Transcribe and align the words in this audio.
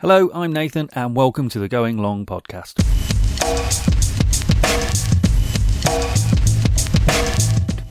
Hello, 0.00 0.30
I'm 0.32 0.50
Nathan, 0.50 0.88
and 0.94 1.14
welcome 1.14 1.50
to 1.50 1.58
the 1.58 1.68
Going 1.68 1.98
Long 1.98 2.24
podcast. 2.24 2.78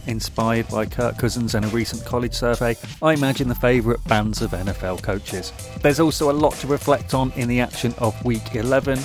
Inspired 0.07 0.67
by 0.69 0.87
Kirk 0.87 1.19
Cousins 1.19 1.53
and 1.53 1.65
a 1.65 1.67
recent 1.67 2.03
college 2.05 2.33
survey, 2.33 2.75
I 3.03 3.13
imagine 3.13 3.47
the 3.47 3.53
favourite 3.53 4.03
bands 4.05 4.41
of 4.41 4.49
NFL 4.53 5.03
coaches. 5.03 5.53
There's 5.83 5.99
also 5.99 6.31
a 6.31 6.33
lot 6.33 6.55
to 6.55 6.67
reflect 6.67 7.13
on 7.13 7.31
in 7.33 7.47
the 7.47 7.59
action 7.59 7.93
of 7.99 8.25
Week 8.25 8.55
11, 8.55 8.97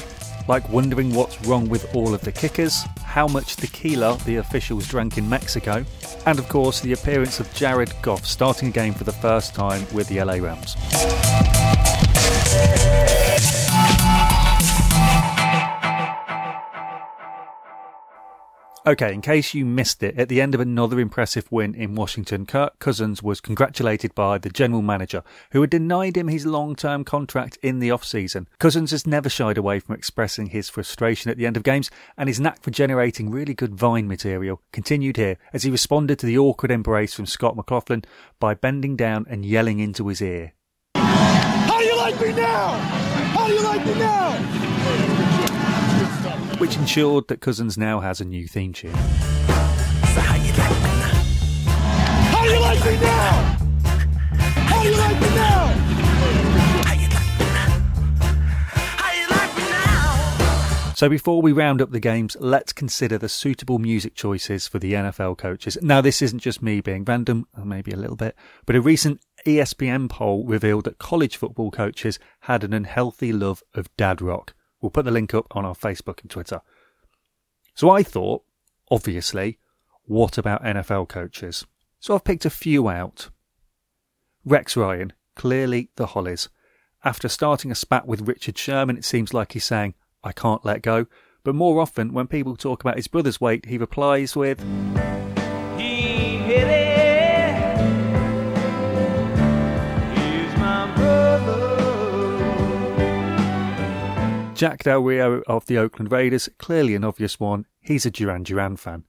like 0.49 0.67
wondering 0.71 1.13
what's 1.13 1.45
wrong 1.45 1.69
with 1.69 1.95
all 1.95 2.15
of 2.15 2.23
the 2.23 2.33
kickers, 2.33 2.85
how 3.03 3.29
much 3.29 3.57
tequila 3.57 4.17
the 4.25 4.37
officials 4.37 4.89
drank 4.89 5.19
in 5.19 5.29
Mexico, 5.29 5.85
and 6.25 6.39
of 6.39 6.49
course 6.49 6.81
the 6.81 6.95
appearance 6.95 7.39
of 7.39 7.53
Jared 7.53 7.93
Goff 8.01 8.25
starting 8.25 8.71
a 8.71 8.73
game 8.73 8.95
for 8.95 9.05
the 9.05 9.13
first 9.13 9.55
time 9.55 9.87
with 9.93 10.09
the 10.09 10.25
LA 10.25 10.37
Rams. 10.37 10.75
Okay, 18.87 19.15
in 19.15 19.23
case 19.23 19.55
you 19.55 19.65
missed 19.65 20.03
it, 20.03 20.19
at 20.19 20.29
the 20.29 20.43
end 20.43 20.55
of 20.55 20.61
another 20.61 21.01
impressive 21.01 21.51
win 21.51 21.75
in 21.75 21.95
Washington, 21.95 22.45
Kirk 22.45 22.79
Cousins 22.79 23.23
was 23.23 23.41
congratulated 23.41 24.15
by 24.15 24.37
the 24.37 24.51
general 24.51 24.83
manager, 24.83 25.23
who 25.53 25.63
had 25.63 25.71
denied 25.71 26.19
him 26.19 26.29
his 26.29 26.45
long 26.45 26.77
term 26.77 27.03
contract 27.03 27.57
in 27.63 27.79
the 27.79 27.91
off-season. 27.91 28.47
Cousins 28.59 28.91
has 28.91 29.07
never 29.07 29.31
shied 29.31 29.57
away 29.57 29.81
from 29.81 29.95
expressing 29.95 30.49
his 30.49 30.69
frustration 30.69 31.31
at 31.31 31.39
the 31.39 31.47
end 31.47 31.57
of 31.57 31.63
games, 31.63 31.91
and 32.19 32.29
his 32.29 32.39
knack 32.39 32.63
for 32.63 32.71
generating 32.71 33.31
really 33.31 33.55
good 33.55 33.75
vine 33.75 34.07
material 34.07 34.61
continued 34.71 35.17
here 35.17 35.39
as 35.55 35.63
he 35.63 35.71
responded 35.71 36.19
to 36.19 36.27
the 36.27 36.37
awkward 36.37 36.71
embrace 36.71 37.15
from 37.15 37.25
Scot 37.25 37.57
McCloughan 37.57 38.05
by 38.39 38.53
bending 38.53 38.97
down 38.97 39.25
and 39.31 39.47
yelling 39.47 39.79
into 39.79 40.09
his 40.09 40.21
ear. 40.21 40.53
How 42.15 42.21
do 42.21 42.27
you 42.27 42.33
like 42.33 42.37
me 42.37 42.43
now? 42.43 42.69
How 43.35 43.47
do 43.49 43.53
you 43.55 43.63
like 43.63 43.87
me 43.87 43.95
now? 43.95 44.33
which 46.59 46.77
ensured 46.77 47.27
that 47.27 47.41
Cousins 47.41 47.77
now 47.77 47.99
has 47.99 48.21
a 48.21 48.25
new 48.25 48.47
theme 48.47 48.73
tune. 48.73 48.93
How 48.95 50.37
do 50.37 50.41
you 50.45 50.53
like 52.61 52.85
me 52.85 52.97
now? 53.01 53.43
How 54.69 54.83
do 54.83 54.89
you 54.89 54.97
like 54.97 55.21
me 55.21 55.29
now? 55.35 55.85
So 60.95 61.09
before 61.09 61.43
we 61.43 61.51
round 61.53 61.83
up 61.83 61.91
the 61.91 61.99
games, 61.99 62.37
let's 62.39 62.73
consider 62.73 63.19
the 63.19 63.29
suitable 63.29 63.81
music 63.81 64.15
choices 64.15 64.69
for 64.69 64.79
the 64.79 64.93
NFL 64.93 65.37
coaches. 65.37 65.77
Now, 65.83 66.01
this 66.01 66.23
isn't 66.23 66.39
just 66.39 66.63
me 66.63 66.81
being 66.81 67.05
random, 67.05 67.49
or 67.59 67.65
maybe 67.65 67.91
a 67.91 67.97
little 67.97 68.15
bit, 68.15 68.37
but 68.65 68.77
a 68.77 68.81
recent 68.81 69.21
ESPN 69.45 70.09
poll 70.09 70.45
revealed 70.45 70.85
that 70.85 70.99
college 70.99 71.37
football 71.37 71.71
coaches 71.71 72.19
had 72.41 72.65
an 72.65 72.73
unhealthy 72.73 73.33
love 73.33 73.63
of 73.75 73.95
dad 73.97 74.23
rock. 74.23 74.55
We'll 74.81 74.91
put 74.91 75.05
the 75.05 75.11
link 75.11 75.35
up 75.35 75.47
on 75.51 75.65
our 75.65 75.75
Facebook 75.75 76.23
and 76.23 76.31
Twitter. 76.31 76.61
So 77.75 77.91
I 77.91 78.03
thought, 78.03 78.43
obviously, 78.91 79.59
what 80.05 80.39
about 80.39 80.63
NFL 80.63 81.09
coaches? 81.09 81.67
So 82.01 82.15
I've 82.15 82.25
picked 82.25 82.45
a 82.45 82.51
few 82.51 82.89
out. 82.89 83.31
Rex 84.45 84.77
Ryan, 84.77 85.13
clearly 85.35 85.91
the 85.97 86.07
Hollies. 86.07 86.49
After 87.05 87.29
starting 87.29 87.71
a 87.71 87.75
spat 87.75 88.07
with 88.07 88.29
Richard 88.29 88.57
Sherman, 88.57 88.97
it 88.97 89.05
seems 89.05 89.35
like 89.35 89.53
he's 89.53 89.65
saying, 89.65 89.95
I 90.23 90.33
can't 90.33 90.65
let 90.65 90.83
go. 90.83 91.07
But 91.43 91.55
more 91.55 91.81
often, 91.81 92.15
when 92.15 92.27
people 92.27 92.57
talk 92.57 92.81
about 92.81 92.97
his 92.97 93.09
brother's 93.09 93.41
weight, 93.41 93.67
he 93.67 93.77
replies 93.77 94.35
with, 94.35 94.59
Jack 104.65 104.83
Del 104.83 105.03
Rio 105.03 105.43
of 105.47 105.67
the 105.67 105.77
Oakland 105.77 106.11
Raiders, 106.11 106.49
clearly 106.57 106.95
an 106.95 107.05
obvious 107.05 107.39
one. 107.39 107.67
He's 107.83 108.07
a 108.07 108.11
Duran 108.11 108.45
Duran 108.45 108.79
fan. 108.79 109.05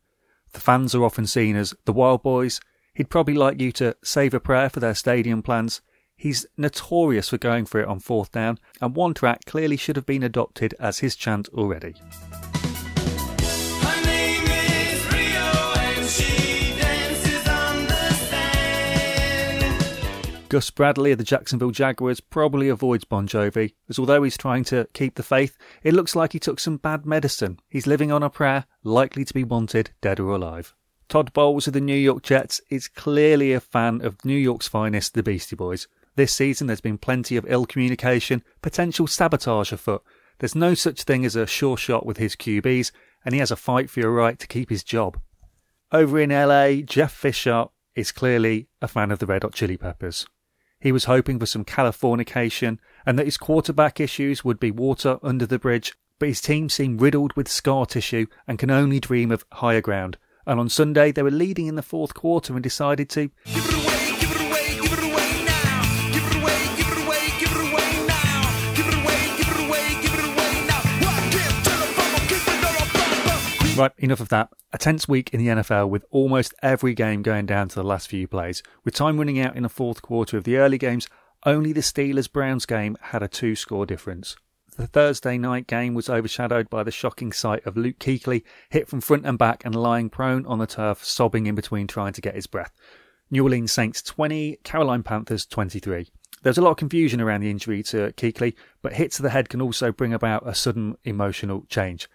The 0.52 0.60
fans 0.60 0.94
are 0.94 1.06
often 1.06 1.26
seen 1.28 1.56
as 1.56 1.74
the 1.86 1.94
Wild 1.94 2.24
Boys. 2.24 2.60
He'd 2.94 3.10
probably 3.10 3.36
like 3.36 3.62
you 3.62 3.72
to 3.72 3.96
save 4.04 4.34
a 4.34 4.42
prayer 4.42 4.70
for 4.70 4.82
their 4.82 4.94
stadium 4.94 5.42
plans. 5.42 5.80
He's 6.18 6.46
notorious 6.58 7.30
for 7.30 7.38
going 7.38 7.68
for 7.68 7.80
it 7.80 7.88
on 7.88 8.02
fourth 8.02 8.34
down, 8.34 8.60
and 8.82 8.98
one 8.98 9.14
track 9.14 9.46
clearly 9.46 9.78
should 9.78 9.96
have 9.96 10.06
been 10.06 10.24
adopted 10.24 10.76
as 10.78 11.00
his 11.00 11.16
chant 11.16 11.48
already. 11.54 11.96
Gus 20.48 20.70
Bradley 20.70 21.12
of 21.12 21.18
the 21.18 21.24
Jacksonville 21.24 21.72
Jaguars 21.72 22.20
probably 22.20 22.70
avoids 22.70 23.04
Bon 23.04 23.28
Jovi, 23.28 23.74
as 23.90 23.98
although 23.98 24.22
he's 24.22 24.38
trying 24.38 24.64
to 24.66 24.88
keep 24.94 25.16
the 25.16 25.24
faith, 25.24 25.58
it 25.82 25.94
looks 25.94 26.16
like 26.16 26.34
he 26.34 26.40
took 26.40 26.60
some 26.60 26.78
bad 26.78 27.04
medicine. 27.04 27.60
He's 27.68 27.88
living 27.88 28.12
on 28.12 28.22
a 28.22 28.30
prayer, 28.30 28.66
likely 28.84 29.26
to 29.26 29.34
be 29.34 29.44
wanted, 29.44 29.90
dead 30.02 30.20
or 30.20 30.36
alive. 30.36 30.76
Todd 31.10 31.34
Bowles 31.34 31.66
of 31.66 31.74
the 31.74 31.82
New 31.82 31.96
York 31.96 32.22
Jets 32.22 32.62
is 32.70 32.88
clearly 32.88 33.54
a 33.54 33.60
fan 33.60 34.02
of 34.02 34.24
New 34.24 34.38
York's 34.38 34.68
finest, 34.68 35.16
the 35.16 35.24
Beastie 35.24 35.56
Boys. 35.56 35.88
This 36.16 36.34
season 36.34 36.68
there's 36.68 36.80
been 36.80 37.00
plenty 37.00 37.38
of 37.38 37.46
ill 37.50 37.66
communication, 37.66 38.44
potential 38.62 39.08
sabotage 39.08 39.72
afoot. 39.72 40.04
There's 40.38 40.56
no 40.56 40.76
such 40.76 41.04
thing 41.04 41.26
as 41.26 41.36
a 41.36 41.48
sure 41.48 41.76
shot 41.76 42.06
with 42.06 42.18
his 42.18 42.36
QBs, 42.36 42.92
and 43.26 43.34
he 43.34 43.40
has 43.40 43.52
a 43.52 43.56
fight 43.56 43.90
for 43.90 44.00
your 44.00 44.12
right 44.12 44.38
to 44.38 44.48
keep 44.48 44.70
his 44.70 44.84
job. 44.84 45.20
Over 45.92 46.20
in 46.20 46.30
LA, 46.30 46.84
Jeff 46.86 47.12
Fisher 47.14 47.66
is 47.96 48.12
clearly 48.12 48.68
a 48.82 48.88
fan 48.88 49.10
of 49.10 49.20
the 49.20 49.26
Red 49.26 49.44
Hot 49.44 49.54
Chili 49.54 49.78
Peppers. 49.78 50.28
He 50.80 50.92
was 50.92 51.06
hoping 51.06 51.40
for 51.40 51.46
some 51.46 51.66
Californication 51.66 52.78
and 53.06 53.18
that 53.18 53.26
his 53.26 53.38
quarterback 53.38 54.00
issues 54.00 54.44
would 54.44 54.60
be 54.60 54.72
water 54.72 55.18
under 55.24 55.46
the 55.46 55.60
bridge, 55.60 55.94
but 56.20 56.30
his 56.30 56.42
team 56.42 56.70
seemed 56.70 57.02
riddled 57.02 57.34
with 57.36 57.48
scar 57.48 57.86
tissue 57.86 58.28
and 58.48 58.60
can 58.60 58.72
only 58.72 59.00
dream 59.00 59.32
of 59.32 59.46
higher 59.54 59.82
ground. 59.82 60.18
And 60.46 60.60
on 60.60 60.70
Sunday, 60.70 61.12
they 61.12 61.24
were 61.24 61.32
leading 61.32 61.68
in 61.68 61.76
the 61.76 61.82
fourth 61.82 62.14
quarter 62.14 62.54
and 62.54 62.62
decided 62.62 63.10
to 63.12 63.32
Right, 73.76 73.92
enough 73.98 74.22
of 74.22 74.30
that. 74.30 74.52
A 74.72 74.78
tense 74.78 75.06
week 75.06 75.34
in 75.34 75.40
the 75.40 75.48
NFL 75.48 75.90
with 75.90 76.06
almost 76.10 76.54
every 76.62 76.94
game 76.94 77.22
going 77.22 77.46
down 77.46 77.68
to 77.68 77.76
the 77.76 77.84
last 77.84 78.08
few 78.08 78.26
plays. 78.26 78.64
With 78.86 78.96
time 78.96 79.18
running 79.18 79.38
out 79.38 79.58
in 79.58 79.64
the 79.64 79.70
fourth 79.70 80.02
quarter 80.02 80.38
of 80.38 80.46
the 80.46 80.56
early 80.56 80.78
games, 80.78 81.10
only 81.46 81.74
the 81.74 81.82
Steelers 81.82 82.32
Browns 82.32 82.66
game 82.66 82.96
had 83.02 83.22
a 83.22 83.28
two 83.28 83.54
score 83.54 83.86
difference. 83.86 84.38
The 84.78 84.88
Thursday 84.88 85.38
night 85.38 85.68
game 85.68 85.94
was 85.94 86.10
overshadowed 86.10 86.70
by 86.70 86.84
the 86.84 86.92
shocking 86.92 87.34
sight 87.34 87.66
of 87.66 87.76
Luke 87.76 88.00
Kuechly 88.00 88.44
hit 88.70 88.88
from 88.88 89.02
front 89.02 89.26
and 89.26 89.38
back 89.38 89.66
and 89.66 89.76
lying 89.76 90.10
prone 90.10 90.46
on 90.46 90.60
the 90.60 90.68
turf, 90.68 91.04
sobbing 91.04 91.46
in 91.46 91.56
between 91.56 91.86
trying 91.86 92.14
to 92.14 92.22
get 92.22 92.36
his 92.36 92.48
breath. 92.48 92.72
New 93.30 93.44
Orleans 93.44 93.74
Saints 93.74 94.02
20, 94.02 94.60
Carolina 94.64 95.04
Panthers 95.04 95.46
23. 95.46 96.08
There's 96.44 96.58
a 96.58 96.62
lot 96.62 96.72
of 96.72 96.78
confusion 96.78 97.20
around 97.20 97.42
the 97.42 97.52
injury 97.52 97.84
to 97.84 98.14
Kuechly, 98.14 98.54
but 98.82 98.94
hits 98.94 99.18
to 99.18 99.22
the 99.22 99.32
head 99.32 99.50
can 99.50 99.62
also 99.62 99.92
bring 99.92 100.14
about 100.14 100.48
a 100.48 100.56
sudden 100.56 100.96
emotional 101.04 101.66
change. 101.68 102.08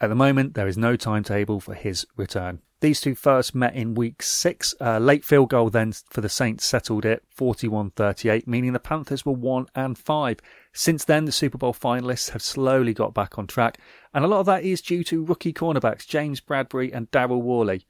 At 0.00 0.08
the 0.08 0.14
moment, 0.14 0.54
there 0.54 0.68
is 0.68 0.78
no 0.78 0.94
timetable 0.94 1.58
for 1.58 1.74
his 1.74 2.06
return. 2.16 2.60
These 2.80 3.00
two 3.00 3.16
first 3.16 3.56
met 3.56 3.74
in 3.74 3.96
week 3.96 4.22
six. 4.22 4.72
Late 4.80 5.24
field 5.24 5.50
goal 5.50 5.70
then 5.70 5.92
for 6.10 6.20
the 6.20 6.28
Saints 6.28 6.64
settled 6.64 7.04
it 7.04 7.24
41 7.34 7.90
38, 7.90 8.46
meaning 8.46 8.72
the 8.72 8.78
Panthers 8.78 9.26
were 9.26 9.32
1 9.32 9.66
and 9.74 9.98
5. 9.98 10.38
Since 10.72 11.04
then, 11.04 11.24
the 11.24 11.32
Super 11.32 11.58
Bowl 11.58 11.74
finalists 11.74 12.30
have 12.30 12.42
slowly 12.42 12.94
got 12.94 13.12
back 13.12 13.36
on 13.36 13.48
track, 13.48 13.78
and 14.14 14.24
a 14.24 14.28
lot 14.28 14.38
of 14.38 14.46
that 14.46 14.62
is 14.62 14.80
due 14.80 15.02
to 15.04 15.24
rookie 15.24 15.52
cornerbacks 15.52 16.06
James 16.06 16.40
Bradberry 16.40 16.94
and 16.94 17.10
Daryl 17.10 17.42
Worley. 17.42 17.84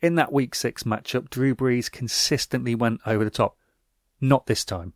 In 0.00 0.14
that 0.14 0.32
week 0.32 0.54
six 0.54 0.84
matchup, 0.84 1.28
Drew 1.28 1.54
Brees 1.54 1.90
consistently 1.90 2.74
went 2.74 3.02
over 3.04 3.24
the 3.24 3.30
top. 3.30 3.58
Not 4.18 4.46
this 4.46 4.64
time. 4.64 4.94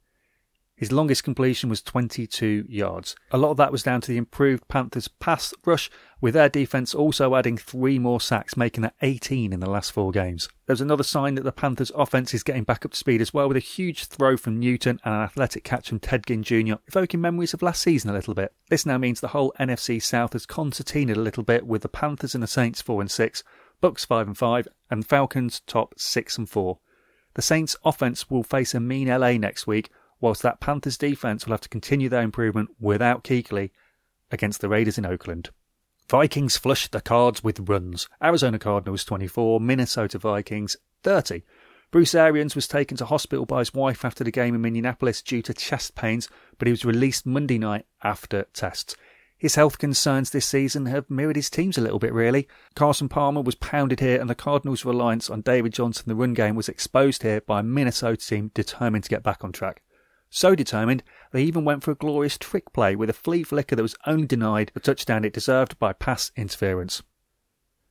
His 0.76 0.92
longest 0.92 1.25
completion 1.25 1.70
was 1.70 1.81
22 1.81 2.66
yards. 2.69 3.16
A 3.31 3.39
lot 3.39 3.50
of 3.50 3.56
that 3.56 3.72
was 3.72 3.83
down 3.83 4.03
to 4.03 4.12
the 4.12 4.18
improved 4.18 4.68
Panthers 4.68 5.09
pass 5.09 5.54
rush, 5.65 5.91
with 6.21 6.34
their 6.34 6.50
defense 6.50 6.95
also 6.95 7.34
adding 7.34 7.56
three 7.56 7.98
more 7.98 8.21
sacks, 8.21 8.59
making 8.59 8.83
that 8.83 8.95
18 9.00 9.54
in 9.54 9.60
the 9.60 9.71
last 9.71 9.91
four 9.91 10.12
games. 10.12 10.50
There's 10.66 10.83
another 10.83 11.03
sign 11.03 11.34
that 11.36 11.45
the 11.45 11.53
Panthers 11.53 11.91
offense 11.95 12.34
is 12.34 12.42
getting 12.42 12.65
back 12.65 12.84
up 12.84 12.91
to 12.92 12.97
speed 12.98 13.22
as 13.22 13.33
well, 13.33 13.48
with 13.48 13.56
a 13.56 13.60
huge 13.60 14.04
throw 14.04 14.36
from 14.36 14.60
Newton 14.60 15.00
and 15.03 15.15
an 15.15 15.22
athletic 15.22 15.65
catch 15.65 15.89
from 15.89 15.98
Ted 15.98 16.27
Ginn 16.27 16.42
Jr., 16.42 16.74
evoking 16.89 17.22
memories 17.22 17.54
of 17.54 17.62
last 17.62 17.80
season 17.80 18.10
a 18.10 18.15
little 18.15 18.34
bit. 18.34 18.53
This 18.68 18.84
now 18.84 18.98
means 18.98 19.21
the 19.21 19.28
whole 19.28 19.54
NFC 19.59 20.03
South 20.03 20.34
has 20.34 20.45
concertinaed 20.45 21.16
a 21.16 21.21
little 21.21 21.42
bit, 21.42 21.66
with 21.66 21.80
the 21.80 21.89
Panthers 21.89 22.34
and 22.34 22.42
the 22.42 22.48
Saints 22.48 22.83
4 22.83 23.00
and 23.00 23.10
6, 23.10 23.42
Bucks 23.80 24.04
5 24.04 24.27
and 24.27 24.36
5, 24.36 24.68
and 24.91 25.06
Falcons 25.06 25.60
top 25.60 25.95
6 25.97 26.36
and 26.36 26.50
4. 26.50 26.78
The 27.33 27.42
Saints 27.42 27.77
offense 27.83 28.28
will 28.28 28.42
face 28.42 28.74
a 28.74 28.80
mean 28.80 29.09
LA 29.09 29.33
next 29.33 29.66
week, 29.66 29.91
whilst 30.26 30.42
that 30.42 30.58
Panthers 30.58 30.98
defense 30.98 31.46
will 31.46 31.52
have 31.52 31.60
to 31.60 31.68
continue 31.68 32.08
their 32.08 32.22
improvement 32.22 32.68
without 32.80 33.22
Kuechly 33.22 33.70
against 34.32 34.60
the 34.60 34.68
Raiders 34.68 34.98
in 34.98 35.06
Oakland. 35.06 35.50
Vikings 36.08 36.56
flushed 36.56 36.90
the 36.90 37.00
cards 37.00 37.44
with 37.44 37.68
runs. 37.68 38.08
Arizona 38.20 38.58
Cardinals 38.58 39.04
24, 39.04 39.60
Minnesota 39.60 40.18
Vikings 40.18 40.76
30. 41.04 41.42
Bruce 41.92 42.12
Arians 42.12 42.56
was 42.56 42.66
taken 42.66 42.96
to 42.96 43.04
hospital 43.06 43.46
by 43.46 43.60
his 43.60 43.72
wife 43.72 44.04
after 44.04 44.24
the 44.24 44.32
game 44.32 44.56
in 44.56 44.62
Minneapolis 44.62 45.22
due 45.22 45.42
to 45.42 45.54
chest 45.54 45.94
pains, 45.94 46.28
but 46.58 46.66
he 46.66 46.72
was 46.72 46.84
released 46.84 47.24
Monday 47.24 47.58
night 47.58 47.86
after 48.02 48.46
tests. 48.52 48.96
His 49.38 49.54
health 49.54 49.78
concerns 49.78 50.30
this 50.30 50.46
season 50.46 50.86
have 50.86 51.08
mirrored 51.08 51.36
his 51.36 51.50
teams 51.50 51.78
a 51.78 51.82
little 51.82 52.00
bit, 52.00 52.12
really. 52.12 52.48
Carson 52.74 53.08
Palmer 53.08 53.42
was 53.42 53.54
pounded 53.54 54.00
here, 54.00 54.20
and 54.20 54.28
the 54.28 54.34
Cardinals' 54.34 54.84
reliance 54.84 55.30
on 55.30 55.42
David 55.42 55.72
Johnson, 55.72 56.06
the 56.08 56.16
run 56.16 56.34
game, 56.34 56.56
was 56.56 56.68
exposed 56.68 57.22
here 57.22 57.42
by 57.42 57.60
a 57.60 57.62
Minnesota 57.62 58.26
team 58.26 58.50
determined 58.54 59.04
to 59.04 59.10
get 59.10 59.22
back 59.22 59.44
on 59.44 59.52
track. 59.52 59.82
So 60.36 60.54
determined, 60.54 61.03
they 61.33 61.44
even 61.44 61.65
went 61.65 61.83
for 61.83 61.92
a 61.92 61.94
glorious 61.94 62.36
trick 62.36 62.71
play 62.74 62.94
with 62.94 63.09
a 63.09 63.15
flea 63.15 63.42
flicker 63.42 63.74
that 63.74 63.80
was 63.80 63.97
only 64.04 64.27
denied 64.27 64.71
the 64.74 64.80
touchdown 64.80 65.24
it 65.24 65.33
deserved 65.33 65.78
by 65.78 65.94
pass 65.94 66.30
interference. 66.36 67.03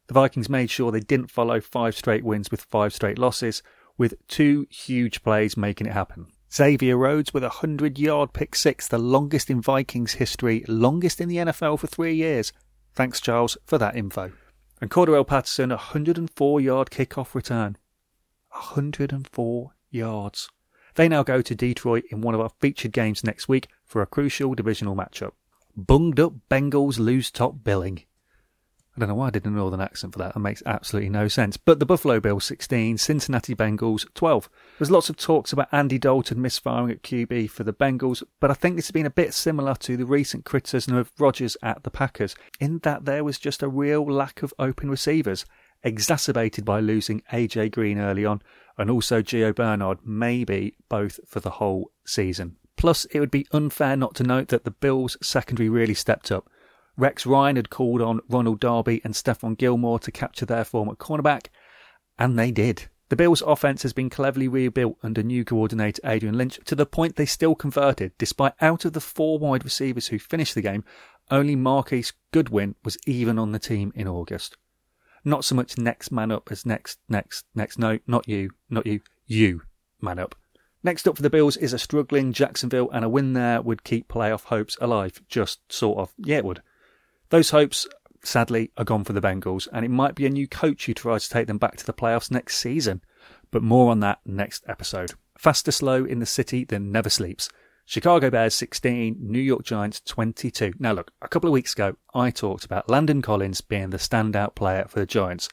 The 0.06 0.14
Vikings 0.14 0.48
made 0.48 0.70
sure 0.70 0.92
they 0.92 1.00
didn't 1.00 1.32
follow 1.32 1.60
five 1.60 1.98
straight 1.98 2.24
wins 2.24 2.52
with 2.52 2.62
five 2.62 2.94
straight 2.94 3.18
losses, 3.18 3.64
with 3.98 4.14
two 4.28 4.68
huge 4.70 5.24
plays 5.24 5.58
making 5.58 5.88
it 5.88 5.94
happen. 5.94 6.28
Xavier 6.54 6.98
Rhodes 6.98 7.34
with 7.34 7.42
a 7.42 7.48
100 7.66 7.98
yard 7.98 8.32
pick 8.32 8.56
six, 8.56 8.88
the 8.88 9.00
longest 9.00 9.50
in 9.50 9.60
Vikings 9.60 10.14
history, 10.14 10.64
longest 10.68 11.20
in 11.20 11.30
the 11.30 11.38
NFL 11.38 11.80
for 11.80 11.88
three 11.88 12.14
years. 12.14 12.54
Thanks, 12.94 13.20
Charles, 13.20 13.58
for 13.66 13.80
that 13.80 13.96
info. 13.96 14.34
And 14.80 14.92
Cordarrelle 14.92 15.26
Patterson, 15.26 15.72
a 15.72 15.78
104 15.78 16.62
yard 16.62 16.92
kickoff 16.92 17.34
return. 17.34 17.78
104 18.52 19.72
yards. 19.90 20.48
They 20.96 21.10
now 21.10 21.24
go 21.24 21.42
to 21.42 21.56
Detroit 21.56 22.06
in 22.10 22.22
one 22.22 22.34
of 22.34 22.42
our 22.42 22.52
featured 22.60 22.92
games 22.92 23.24
next 23.24 23.48
week 23.48 23.68
for 23.86 24.02
a 24.02 24.08
crucial 24.08 24.56
divisional 24.56 24.96
matchup. 24.96 25.32
Bunged 25.76 26.20
up 26.20 26.34
Bengals 26.50 27.00
lose 27.00 27.30
top 27.30 27.64
billing. 27.64 28.04
I 28.96 29.02
don't 29.02 29.10
know 29.10 29.16
why 29.16 29.28
I 29.28 29.32
did 29.32 29.46
a 29.46 29.50
northern 29.50 29.82
accent 29.82 30.14
for 30.14 30.20
that. 30.20 30.36
That 30.36 30.40
makes 30.40 30.64
absolutely 30.66 31.10
no 31.10 31.28
sense. 31.28 31.58
But 31.58 31.80
the 31.80 31.86
Buffalo 31.86 32.22
Bills 32.22 32.46
16, 32.46 32.98
Cincinnati 32.98 33.54
Bengals 33.54 34.06
12. 34.14 34.50
There's 34.80 34.90
lots 34.90 35.10
of 35.10 35.18
talks 35.18 35.52
about 35.52 35.68
Andy 35.74 35.98
Dalton 35.98 36.42
misfiring 36.42 36.92
at 36.92 37.04
QB 37.04 37.50
for 37.50 37.66
the 37.66 37.74
Bengals, 37.74 38.24
but 38.40 38.50
I 38.50 38.54
think 38.54 38.78
this 38.78 38.88
has 38.88 38.94
been 38.94 39.06
a 39.06 39.10
bit 39.10 39.34
similar 39.34 39.76
to 39.76 39.98
the 39.98 40.06
recent 40.06 40.46
criticism 40.46 40.96
of 40.96 41.12
Rodgers 41.20 41.58
at 41.62 41.84
the 41.84 41.92
Packers, 41.92 42.38
in 42.62 42.80
that 42.84 43.04
there 43.04 43.26
was 43.26 43.38
just 43.38 43.62
a 43.62 43.68
real 43.68 44.06
lack 44.06 44.42
of 44.42 44.54
open 44.58 44.90
receivers, 44.90 45.46
exacerbated 45.84 46.64
by 46.64 46.80
losing 46.80 47.22
AJ 47.34 47.74
Green 47.74 48.00
early 48.00 48.26
on, 48.26 48.42
and 48.78 48.90
also 48.90 49.22
Gio 49.22 49.54
Bernard, 49.54 50.00
maybe 50.04 50.76
both 50.90 51.20
for 51.28 51.40
the 51.40 51.52
whole 51.52 51.92
season. 52.06 52.58
Plus, 52.78 53.06
it 53.06 53.20
would 53.20 53.32
be 53.32 53.48
unfair 53.52 53.96
not 53.96 54.16
to 54.16 54.24
note 54.24 54.50
that 54.50 54.64
the 54.64 54.72
Bills' 54.72 55.18
secondary 55.22 55.70
really 55.70 55.94
stepped 55.94 56.32
up. 56.32 56.50
Rex 56.98 57.26
Ryan 57.26 57.56
had 57.56 57.70
called 57.70 58.02
on 58.02 58.22
Ronald 58.30 58.60
Darby 58.60 59.02
and 59.04 59.14
Stephon 59.14 59.58
Gilmore 59.58 60.00
to 60.00 60.12
capture 60.12 60.46
their 60.46 60.64
form 60.64 60.90
at 60.90 60.98
cornerback, 60.98 61.48
and 62.18 62.38
they 62.38 62.52
did. 62.52 62.90
The 63.10 63.16
Bills' 63.16 63.44
offense 63.46 63.84
has 63.84 63.94
been 63.94 64.10
cleverly 64.10 64.48
rebuilt 64.48 64.98
under 65.04 65.22
new 65.22 65.46
coordinator 65.46 66.02
Adrian 66.04 66.38
Lynch 66.38 66.60
to 66.66 66.76
the 66.76 66.86
point 66.86 67.16
they 67.16 67.26
still 67.26 67.54
converted, 67.54 68.14
despite 68.18 68.54
out 68.62 68.84
of 68.84 68.94
the 68.94 69.02
four 69.02 69.38
wide 69.38 69.64
receivers 69.64 70.08
who 70.08 70.18
finished 70.18 70.56
the 70.56 70.62
game, 70.62 70.84
only 71.30 71.56
Marquise 71.56 72.14
Goodwin 72.32 72.76
was 72.84 72.98
even 73.06 73.38
on 73.38 73.52
the 73.52 73.60
team 73.60 73.92
in 73.96 74.08
August. 74.08 74.58
Not 75.28 75.44
so 75.44 75.56
much 75.56 75.78
next 75.78 76.12
man 76.12 76.32
up 76.32 76.52
as 76.52 76.66
next, 76.66 77.00
next, 77.10 77.46
next. 77.56 77.80
No, 77.80 77.98
not 78.06 78.30
you, 78.30 78.52
not 78.70 78.86
you, 78.86 79.02
you 79.26 79.64
man 80.00 80.20
up. 80.20 80.36
Next 80.84 81.08
up 81.08 81.16
for 81.16 81.24
the 81.24 81.32
Bills 81.32 81.58
is 81.58 81.74
a 81.74 81.80
struggling 81.80 82.32
Jacksonville, 82.32 82.92
and 82.92 83.04
a 83.04 83.10
win 83.10 83.34
there 83.34 83.60
would 83.60 83.84
keep 83.84 84.08
playoff 84.08 84.44
hopes 84.46 84.78
alive. 84.80 85.20
Just 85.28 85.60
sort 85.74 85.98
of. 85.98 86.14
Yeah, 86.20 86.38
it 86.38 86.46
would. 86.46 86.62
Those 87.30 87.50
hopes, 87.50 87.88
sadly, 88.24 88.72
are 88.78 88.86
gone 88.86 89.04
for 89.04 89.14
the 89.14 89.22
Bengals, 89.22 89.68
and 89.74 89.84
it 89.84 89.90
might 89.90 90.14
be 90.14 90.28
a 90.28 90.30
new 90.30 90.48
coach 90.48 90.86
who 90.86 90.94
tries 90.94 91.28
to 91.28 91.34
take 91.34 91.48
them 91.48 91.58
back 91.58 91.76
to 91.78 91.86
the 91.88 91.94
playoffs 91.94 92.30
next 92.30 92.58
season. 92.58 93.02
But 93.50 93.64
more 93.64 93.90
on 93.90 94.00
that 94.02 94.20
next 94.28 94.64
episode. 94.68 95.14
Faster 95.40 95.72
slow 95.72 96.06
in 96.06 96.20
the 96.20 96.26
city 96.28 96.64
than 96.66 96.92
never 96.92 97.10
sleeps. 97.10 97.50
Chicago 97.88 98.32
Bears 98.32 98.56
16, 98.56 99.18
New 99.20 99.40
York 99.40 99.64
Giants 99.64 100.02
22. 100.02 100.74
Now, 100.80 100.94
look, 100.94 101.12
a 101.22 101.28
couple 101.28 101.48
of 101.48 101.54
weeks 101.54 101.74
ago, 101.74 101.96
I 102.16 102.32
talked 102.32 102.66
about 102.66 102.90
Landon 102.90 103.22
Collins 103.22 103.62
being 103.62 103.92
the 103.92 103.98
standout 103.98 104.56
player 104.56 104.86
for 104.90 105.00
the 105.00 105.06
Giants. 105.06 105.50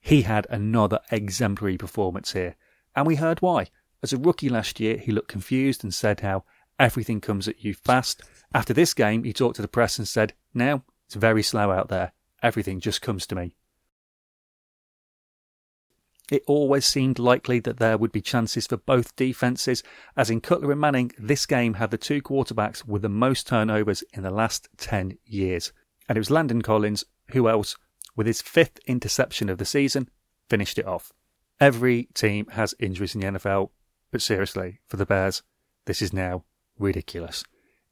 He 0.00 0.22
had 0.22 0.48
another 0.50 0.98
exemplary 1.12 1.78
performance 1.78 2.32
here, 2.32 2.56
and 2.96 3.06
we 3.06 3.14
heard 3.14 3.40
why. 3.40 3.68
As 4.02 4.12
a 4.12 4.18
rookie 4.18 4.48
last 4.48 4.80
year, 4.80 4.96
he 4.96 5.12
looked 5.12 5.28
confused 5.28 5.84
and 5.84 5.94
said 5.94 6.18
how 6.18 6.42
everything 6.80 7.20
comes 7.20 7.46
at 7.46 7.64
you 7.64 7.74
fast. 7.74 8.22
After 8.52 8.74
this 8.74 8.92
game, 8.92 9.22
he 9.22 9.32
talked 9.32 9.56
to 9.56 9.62
the 9.62 9.68
press 9.68 9.98
and 9.98 10.08
said, 10.08 10.34
Now 10.52 10.82
it's 11.06 11.14
very 11.14 11.44
slow 11.44 11.70
out 11.70 11.88
there. 11.88 12.10
Everything 12.42 12.80
just 12.80 13.02
comes 13.02 13.24
to 13.28 13.36
me. 13.36 13.54
It 16.30 16.42
always 16.46 16.84
seemed 16.84 17.18
likely 17.18 17.58
that 17.60 17.78
there 17.78 17.96
would 17.96 18.12
be 18.12 18.20
chances 18.20 18.66
for 18.66 18.76
both 18.76 19.16
defences, 19.16 19.82
as 20.16 20.28
in 20.28 20.42
Cutler 20.42 20.72
and 20.72 20.80
Manning, 20.80 21.12
this 21.18 21.46
game 21.46 21.74
had 21.74 21.90
the 21.90 21.96
two 21.96 22.20
quarterbacks 22.20 22.86
with 22.86 23.02
the 23.02 23.08
most 23.08 23.46
turnovers 23.46 24.04
in 24.12 24.22
the 24.22 24.30
last 24.30 24.68
10 24.76 25.16
years. 25.24 25.72
And 26.08 26.16
it 26.16 26.20
was 26.20 26.30
Landon 26.30 26.60
Collins, 26.60 27.04
who 27.30 27.48
else, 27.48 27.76
with 28.14 28.26
his 28.26 28.42
fifth 28.42 28.78
interception 28.86 29.48
of 29.48 29.56
the 29.56 29.64
season, 29.64 30.10
finished 30.50 30.78
it 30.78 30.86
off. 30.86 31.12
Every 31.60 32.08
team 32.14 32.46
has 32.52 32.74
injuries 32.78 33.14
in 33.14 33.22
the 33.22 33.38
NFL, 33.38 33.70
but 34.10 34.22
seriously, 34.22 34.80
for 34.86 34.96
the 34.96 35.06
Bears, 35.06 35.42
this 35.86 36.02
is 36.02 36.12
now 36.12 36.44
ridiculous. 36.78 37.42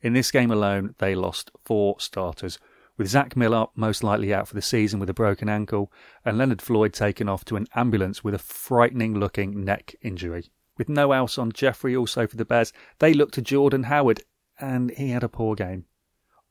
In 0.02 0.12
this 0.12 0.30
game 0.30 0.50
alone, 0.50 0.94
they 0.98 1.14
lost 1.14 1.50
four 1.64 1.98
starters, 1.98 2.58
with 2.96 3.08
Zach 3.08 3.36
Miller 3.36 3.66
most 3.74 4.02
likely 4.02 4.32
out 4.32 4.48
for 4.48 4.54
the 4.54 4.62
season 4.62 5.00
with 5.00 5.10
a 5.10 5.14
broken 5.14 5.48
ankle, 5.48 5.92
and 6.24 6.38
Leonard 6.38 6.62
Floyd 6.62 6.92
taken 6.92 7.28
off 7.28 7.44
to 7.46 7.56
an 7.56 7.66
ambulance 7.74 8.24
with 8.24 8.34
a 8.34 8.38
frightening 8.38 9.18
looking 9.18 9.64
neck 9.64 9.94
injury. 10.02 10.50
With 10.78 10.88
no 10.88 11.08
Alshon 11.10 11.52
Jeffery 11.52 11.96
also 11.96 12.26
for 12.26 12.36
the 12.36 12.44
Bears, 12.44 12.72
they 12.98 13.14
looked 13.14 13.34
to 13.34 13.42
Jordan 13.42 13.84
Howard, 13.84 14.22
and 14.58 14.90
he 14.90 15.10
had 15.10 15.22
a 15.22 15.28
poor 15.28 15.54
game. 15.54 15.84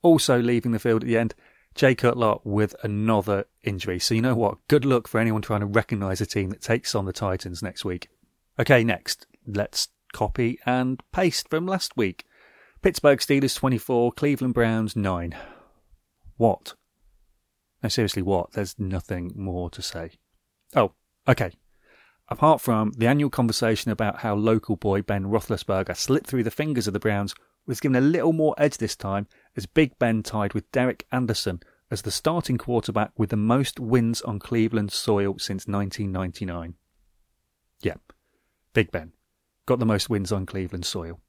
Also 0.01 0.39
leaving 0.39 0.71
the 0.71 0.79
field 0.79 1.03
at 1.03 1.07
the 1.07 1.17
end, 1.17 1.33
Jay 1.73 1.93
Cutler 1.93 2.35
with 2.43 2.75
another 2.83 3.45
injury. 3.63 3.99
So 3.99 4.15
you 4.15 4.21
know 4.21 4.35
what? 4.35 4.57
Good 4.67 4.85
luck 4.85 5.07
for 5.07 5.19
anyone 5.19 5.41
trying 5.41 5.59
to 5.59 5.65
recognise 5.65 6.21
a 6.21 6.25
team 6.25 6.49
that 6.51 6.61
takes 6.61 6.95
on 6.95 7.05
the 7.05 7.13
Titans 7.13 7.61
next 7.61 7.83
week. 7.83 8.09
Okay, 8.59 8.83
next, 8.83 9.27
let's 9.45 9.89
copy 10.13 10.59
and 10.65 11.01
paste 11.11 11.49
from 11.49 11.67
last 11.67 11.97
week. 11.97 12.25
Pittsburgh 12.81 13.19
Steelers 13.19 13.55
24, 13.55 14.13
Cleveland 14.13 14.53
Browns 14.53 14.95
9. 14.95 15.35
What? 16.37 16.75
No, 17.81 17.89
seriously, 17.89 18.21
what? 18.21 18.53
There's 18.53 18.79
nothing 18.79 19.31
more 19.35 19.69
to 19.69 19.81
say. 19.81 20.11
Oh, 20.75 20.93
okay. 21.27 21.51
Apart 22.27 22.61
from 22.61 22.91
the 22.97 23.07
annual 23.07 23.29
conversation 23.29 23.91
about 23.91 24.19
how 24.19 24.35
local 24.35 24.75
boy 24.75 25.01
Ben 25.01 25.25
Roethlisberger 25.25 25.95
slipped 25.95 26.27
through 26.27 26.43
the 26.43 26.51
fingers 26.51 26.87
of 26.87 26.93
the 26.93 26.99
Browns, 26.99 27.35
was 27.67 27.79
given 27.79 27.95
a 27.95 28.01
little 28.01 28.33
more 28.33 28.55
edge 28.57 28.77
this 28.77 28.95
time 28.95 29.27
as 29.55 29.65
Big 29.65 29.97
Ben 29.99 30.23
tied 30.23 30.53
with 30.53 30.71
Derek 30.71 31.05
Anderson 31.11 31.61
as 31.91 32.01
the 32.01 32.11
starting 32.11 32.57
quarterback 32.57 33.11
with 33.17 33.29
the 33.29 33.35
most 33.35 33.79
wins 33.79 34.21
on 34.21 34.39
Cleveland 34.39 34.91
soil 34.91 35.35
since 35.37 35.67
1999. 35.67 36.75
Yep, 37.81 38.01
Big 38.73 38.91
Ben 38.91 39.13
got 39.65 39.79
the 39.79 39.85
most 39.85 40.09
wins 40.09 40.31
on 40.31 40.45
Cleveland 40.45 40.85
soil, 40.85 41.19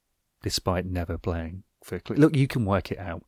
despite 0.41 0.85
never 0.85 1.17
playing 1.17 1.63
for 1.83 1.99
Cleveland. 1.99 2.21
Look, 2.21 2.35
you 2.35 2.47
can 2.47 2.65
work 2.65 2.91
it 2.91 2.99
out. 2.99 3.23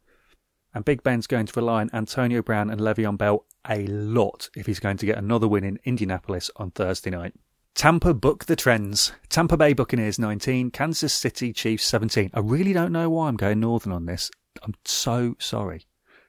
And 0.73 0.85
Big 0.85 1.01
Ben's 1.03 1.27
going 1.27 1.47
to 1.47 1.53
rely 1.55 1.81
on 1.81 1.89
Antonio 1.93 2.41
Brown 2.41 2.69
and 2.69 2.79
Le'Veon 2.79 3.17
Bell 3.17 3.45
a 3.67 3.85
lot 3.87 4.49
if 4.55 4.65
he's 4.65 4.79
going 4.79 4.97
to 4.97 5.05
get 5.05 5.17
another 5.17 5.47
win 5.47 5.63
in 5.63 5.79
Indianapolis 5.83 6.51
on 6.57 6.71
Thursday 6.71 7.09
night. 7.09 7.33
Tampa 7.75 8.13
book 8.13 8.45
the 8.45 8.55
trends. 8.55 9.13
Tampa 9.29 9.57
Bay 9.57 9.73
Buccaneers 9.73 10.19
19, 10.19 10.71
Kansas 10.71 11.13
City 11.13 11.53
Chiefs 11.53 11.85
17. 11.85 12.31
I 12.33 12.39
really 12.39 12.73
don't 12.73 12.91
know 12.91 13.09
why 13.09 13.27
I'm 13.27 13.37
going 13.37 13.59
northern 13.59 13.93
on 13.93 14.05
this. 14.05 14.29
I'm 14.63 14.75
so 14.85 15.35
sorry. 15.39 15.85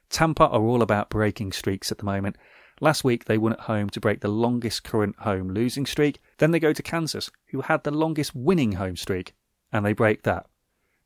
Tampa 0.09 0.47
are 0.49 0.63
all 0.63 0.83
about 0.83 1.11
breaking 1.11 1.53
streaks 1.53 1.91
at 1.91 1.99
the 1.99 2.05
moment. 2.05 2.37
Last 2.81 3.05
week 3.05 3.25
they 3.25 3.39
won 3.39 3.53
at 3.53 3.61
home 3.61 3.91
to 3.91 4.01
break 4.01 4.21
the 4.21 4.29
longest 4.29 4.85
current 4.85 5.17
home 5.21 5.51
losing 5.51 5.87
streak. 5.87 6.21
Then 6.39 6.51
they 6.51 6.61
go 6.61 6.73
to 6.73 6.83
Kansas, 6.83 7.31
who 7.51 7.61
had 7.61 7.85
the 7.85 7.91
longest 7.91 8.35
winning 8.35 8.73
home 8.73 8.97
streak, 8.97 9.35
and 9.73 9.85
they 9.85 9.93
break 9.93 10.23
that. 10.23 10.47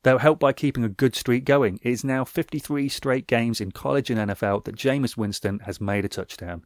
They'll 0.04 0.18
help 0.18 0.38
by 0.38 0.52
keeping 0.52 0.84
a 0.84 0.90
good 0.90 1.16
streak 1.16 1.46
going. 1.46 1.80
It 1.82 1.90
is 1.90 2.04
now 2.04 2.26
53 2.26 2.90
straight 2.90 3.26
games 3.26 3.58
in 3.58 3.72
college 3.72 4.10
and 4.10 4.30
NFL 4.30 4.64
that 4.64 4.76
Jameis 4.76 5.16
Winston 5.16 5.60
has 5.60 5.80
made 5.80 6.04
a 6.04 6.08
touchdown. 6.08 6.64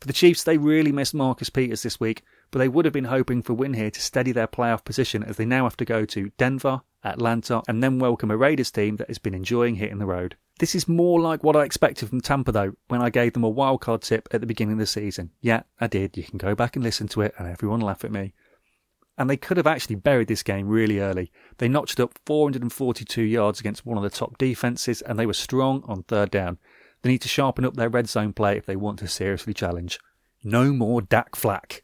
For 0.00 0.08
the 0.08 0.12
Chiefs, 0.12 0.42
they 0.42 0.58
really 0.58 0.90
missed 0.90 1.14
Marcus 1.14 1.50
Peters 1.50 1.84
this 1.84 2.00
week, 2.00 2.24
but 2.50 2.58
they 2.58 2.68
would 2.68 2.84
have 2.84 2.92
been 2.92 3.04
hoping 3.04 3.42
for 3.42 3.54
win 3.54 3.74
here 3.74 3.92
to 3.92 4.00
steady 4.00 4.32
their 4.32 4.48
playoff 4.48 4.84
position 4.84 5.22
as 5.22 5.36
they 5.36 5.44
now 5.46 5.62
have 5.64 5.76
to 5.76 5.84
go 5.84 6.04
to 6.04 6.32
Denver, 6.36 6.80
Atlanta, 7.04 7.62
and 7.68 7.80
then 7.80 8.00
welcome 8.00 8.32
a 8.32 8.36
Raiders 8.36 8.72
team 8.72 8.96
that 8.96 9.08
has 9.08 9.18
been 9.18 9.32
enjoying 9.32 9.76
hitting 9.76 9.98
the 9.98 10.04
road. 10.04 10.36
This 10.58 10.74
is 10.74 10.88
more 10.88 11.20
like 11.20 11.44
what 11.44 11.54
I 11.54 11.62
expected 11.62 12.08
from 12.08 12.20
Tampa, 12.20 12.50
though, 12.50 12.72
when 12.88 13.00
I 13.00 13.08
gave 13.08 13.34
them 13.34 13.44
a 13.44 13.52
wildcard 13.52 14.00
tip 14.00 14.28
at 14.32 14.40
the 14.40 14.48
beginning 14.48 14.74
of 14.74 14.80
the 14.80 14.86
season. 14.86 15.30
Yeah, 15.40 15.62
I 15.80 15.86
did. 15.86 16.16
You 16.16 16.24
can 16.24 16.38
go 16.38 16.56
back 16.56 16.74
and 16.74 16.82
listen 16.82 17.06
to 17.08 17.20
it, 17.20 17.34
and 17.38 17.48
everyone 17.48 17.80
laugh 17.80 18.04
at 18.04 18.10
me 18.10 18.34
and 19.18 19.28
they 19.28 19.36
could 19.36 19.56
have 19.56 19.66
actually 19.66 19.96
buried 19.96 20.28
this 20.28 20.42
game 20.42 20.68
really 20.68 21.00
early. 21.00 21.32
They 21.58 21.68
notched 21.68 22.00
up 22.00 22.18
442 22.26 23.22
yards 23.22 23.60
against 23.60 23.86
one 23.86 23.96
of 23.96 24.02
the 24.02 24.10
top 24.10 24.36
defences, 24.38 25.02
and 25.02 25.18
they 25.18 25.26
were 25.26 25.32
strong 25.32 25.82
on 25.86 26.02
third 26.02 26.30
down. 26.30 26.58
They 27.02 27.10
need 27.10 27.22
to 27.22 27.28
sharpen 27.28 27.64
up 27.64 27.76
their 27.76 27.88
red 27.88 28.08
zone 28.08 28.32
play 28.32 28.56
if 28.56 28.66
they 28.66 28.76
want 28.76 28.98
to 29.00 29.08
seriously 29.08 29.54
challenge. 29.54 29.98
No 30.44 30.72
more 30.72 31.00
Dak 31.02 31.36
Flack. 31.36 31.82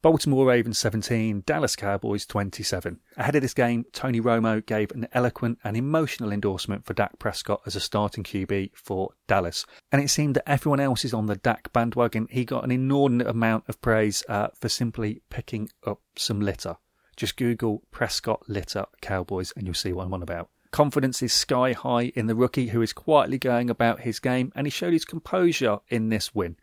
Baltimore 0.00 0.46
Ravens 0.46 0.78
17, 0.78 1.42
Dallas 1.44 1.74
Cowboys 1.74 2.24
27. 2.24 3.00
Ahead 3.16 3.34
of 3.34 3.42
this 3.42 3.52
game, 3.52 3.84
Tony 3.92 4.20
Romo 4.20 4.64
gave 4.64 4.92
an 4.92 5.08
eloquent 5.12 5.58
and 5.64 5.76
emotional 5.76 6.30
endorsement 6.30 6.86
for 6.86 6.94
Dak 6.94 7.18
Prescott 7.18 7.62
as 7.66 7.74
a 7.74 7.80
starting 7.80 8.22
QB 8.22 8.70
for 8.74 9.10
Dallas. 9.26 9.66
And 9.90 10.00
it 10.00 10.08
seemed 10.08 10.36
that 10.36 10.48
everyone 10.48 10.78
else 10.78 11.04
is 11.04 11.12
on 11.12 11.26
the 11.26 11.34
Dak 11.34 11.72
bandwagon. 11.72 12.28
He 12.30 12.44
got 12.44 12.62
an 12.62 12.70
inordinate 12.70 13.26
amount 13.26 13.64
of 13.68 13.80
praise 13.80 14.22
uh, 14.28 14.48
for 14.54 14.68
simply 14.68 15.20
picking 15.30 15.68
up 15.84 16.00
some 16.14 16.40
litter. 16.40 16.76
Just 17.16 17.36
Google 17.36 17.82
Prescott 17.90 18.48
litter 18.48 18.86
Cowboys 19.00 19.52
and 19.56 19.66
you'll 19.66 19.74
see 19.74 19.92
what 19.92 20.06
I'm 20.06 20.14
on 20.14 20.22
about. 20.22 20.48
Confidence 20.70 21.22
is 21.24 21.32
sky 21.32 21.72
high 21.72 22.12
in 22.14 22.28
the 22.28 22.36
rookie 22.36 22.68
who 22.68 22.82
is 22.82 22.92
quietly 22.92 23.38
going 23.38 23.68
about 23.68 24.02
his 24.02 24.20
game, 24.20 24.52
and 24.54 24.66
he 24.66 24.70
showed 24.70 24.92
his 24.92 25.04
composure 25.04 25.80
in 25.88 26.10
this 26.10 26.34
win. 26.34 26.56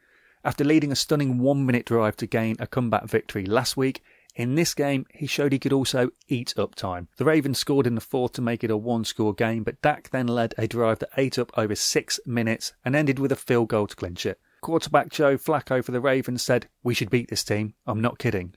After 0.45 0.63
leading 0.63 0.91
a 0.91 0.95
stunning 0.95 1.39
one 1.39 1.65
minute 1.65 1.87
drive 1.87 2.17
to 2.17 2.27
gain 2.27 2.55
a 2.59 2.67
comeback 2.67 3.05
victory 3.05 3.47
last 3.47 3.75
week, 3.75 4.03
in 4.35 4.53
this 4.53 4.75
game 4.75 5.07
he 5.11 5.25
showed 5.25 5.51
he 5.51 5.57
could 5.57 5.73
also 5.73 6.11
eat 6.27 6.53
up 6.55 6.75
time. 6.75 7.07
The 7.17 7.25
Ravens 7.25 7.57
scored 7.57 7.87
in 7.87 7.95
the 7.95 8.01
fourth 8.01 8.33
to 8.33 8.43
make 8.43 8.63
it 8.63 8.69
a 8.69 8.77
one 8.77 9.05
score 9.05 9.33
game, 9.33 9.63
but 9.63 9.81
Dak 9.81 10.11
then 10.11 10.27
led 10.27 10.53
a 10.55 10.67
drive 10.67 10.99
that 10.99 11.09
ate 11.17 11.39
up 11.39 11.51
over 11.57 11.73
six 11.73 12.19
minutes 12.27 12.73
and 12.85 12.95
ended 12.95 13.17
with 13.17 13.31
a 13.31 13.35
field 13.35 13.69
goal 13.69 13.87
to 13.87 13.95
clinch 13.95 14.23
it. 14.27 14.39
Quarterback 14.61 15.09
Joe 15.09 15.35
Flacco 15.35 15.83
for 15.83 15.91
the 15.91 15.99
Ravens 15.99 16.43
said, 16.43 16.69
We 16.83 16.93
should 16.93 17.09
beat 17.09 17.31
this 17.31 17.43
team. 17.43 17.73
I'm 17.87 18.01
not 18.01 18.19
kidding. 18.19 18.53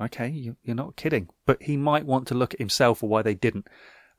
Okay, 0.00 0.28
you're 0.28 0.76
not 0.76 0.94
kidding. 0.94 1.30
But 1.46 1.64
he 1.64 1.76
might 1.76 2.06
want 2.06 2.28
to 2.28 2.34
look 2.34 2.54
at 2.54 2.60
himself 2.60 3.00
for 3.00 3.08
why 3.08 3.22
they 3.22 3.34
didn't, 3.34 3.66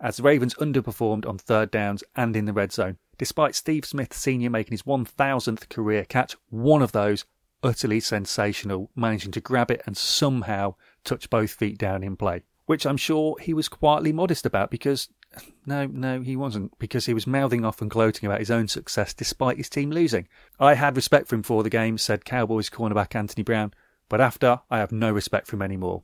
as 0.02 0.18
the 0.18 0.24
Ravens 0.24 0.56
underperformed 0.56 1.26
on 1.26 1.38
third 1.38 1.72
downs 1.72 2.04
and 2.14 2.36
in 2.36 2.44
the 2.44 2.52
red 2.52 2.74
zone 2.74 2.98
despite 3.18 3.56
Steve 3.56 3.86
Smith 3.86 4.14
Sr. 4.14 4.50
making 4.50 4.72
his 4.72 4.84
1000th 4.84 5.70
career 5.70 6.06
catch, 6.06 6.36
one 6.50 6.82
of 6.82 6.92
those 6.92 7.26
utterly 7.64 8.00
sensational, 8.00 8.92
managing 8.96 9.32
to 9.32 9.42
grab 9.42 9.72
it 9.72 9.82
and 9.86 9.98
somehow 9.98 10.76
touch 11.04 11.30
both 11.30 11.52
feet 11.52 11.78
down 11.78 12.04
in 12.04 12.16
play, 12.16 12.44
which 12.66 12.86
I'm 12.86 12.98
sure 12.98 13.38
he 13.40 13.54
was 13.54 13.68
quietly 13.68 14.14
modest 14.14 14.46
about 14.46 14.70
because 14.70 15.10
no, 15.66 15.86
no, 15.88 16.22
he 16.22 16.36
wasn't, 16.36 16.78
because 16.80 17.06
he 17.06 17.14
was 17.14 17.28
mouthing 17.28 17.66
off 17.66 17.82
and 17.82 17.90
gloating 17.90 18.28
about 18.28 18.40
his 18.40 18.52
own 18.52 18.68
success 18.68 19.14
despite 19.14 19.58
his 19.58 19.70
team 19.70 19.92
losing. 19.92 20.28
I 20.60 20.76
had 20.76 20.96
respect 20.96 21.28
for 21.28 21.36
him 21.36 21.44
for 21.44 21.64
the 21.64 21.70
game, 21.70 21.98
said 21.98 22.26
Cowboys 22.26 22.70
cornerback 22.70 23.16
Anthony 23.16 23.44
Brown, 23.44 23.74
but 24.10 24.22
after, 24.22 24.62
I 24.70 24.80
have 24.80 24.92
no 24.92 25.12
respect 25.12 25.48
for 25.48 25.56
him 25.56 25.62
anymore. 25.62 26.04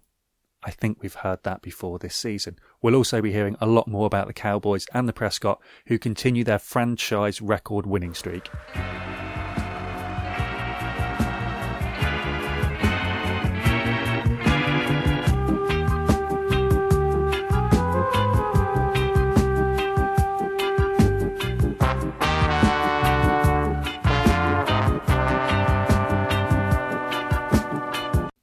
I 0.63 0.71
think 0.71 1.01
we've 1.01 1.13
heard 1.13 1.43
that 1.43 1.61
before 1.61 1.97
this 1.97 2.15
season. 2.15 2.57
We'll 2.81 2.95
also 2.95 3.21
be 3.21 3.31
hearing 3.31 3.55
a 3.59 3.65
lot 3.65 3.87
more 3.87 4.05
about 4.05 4.27
the 4.27 4.33
Cowboys 4.33 4.85
and 4.93 5.07
the 5.07 5.13
Prescott, 5.13 5.59
who 5.87 5.97
continue 5.97 6.43
their 6.43 6.59
franchise 6.59 7.41
record 7.41 7.85
winning 7.85 8.13
streak. 8.13 8.49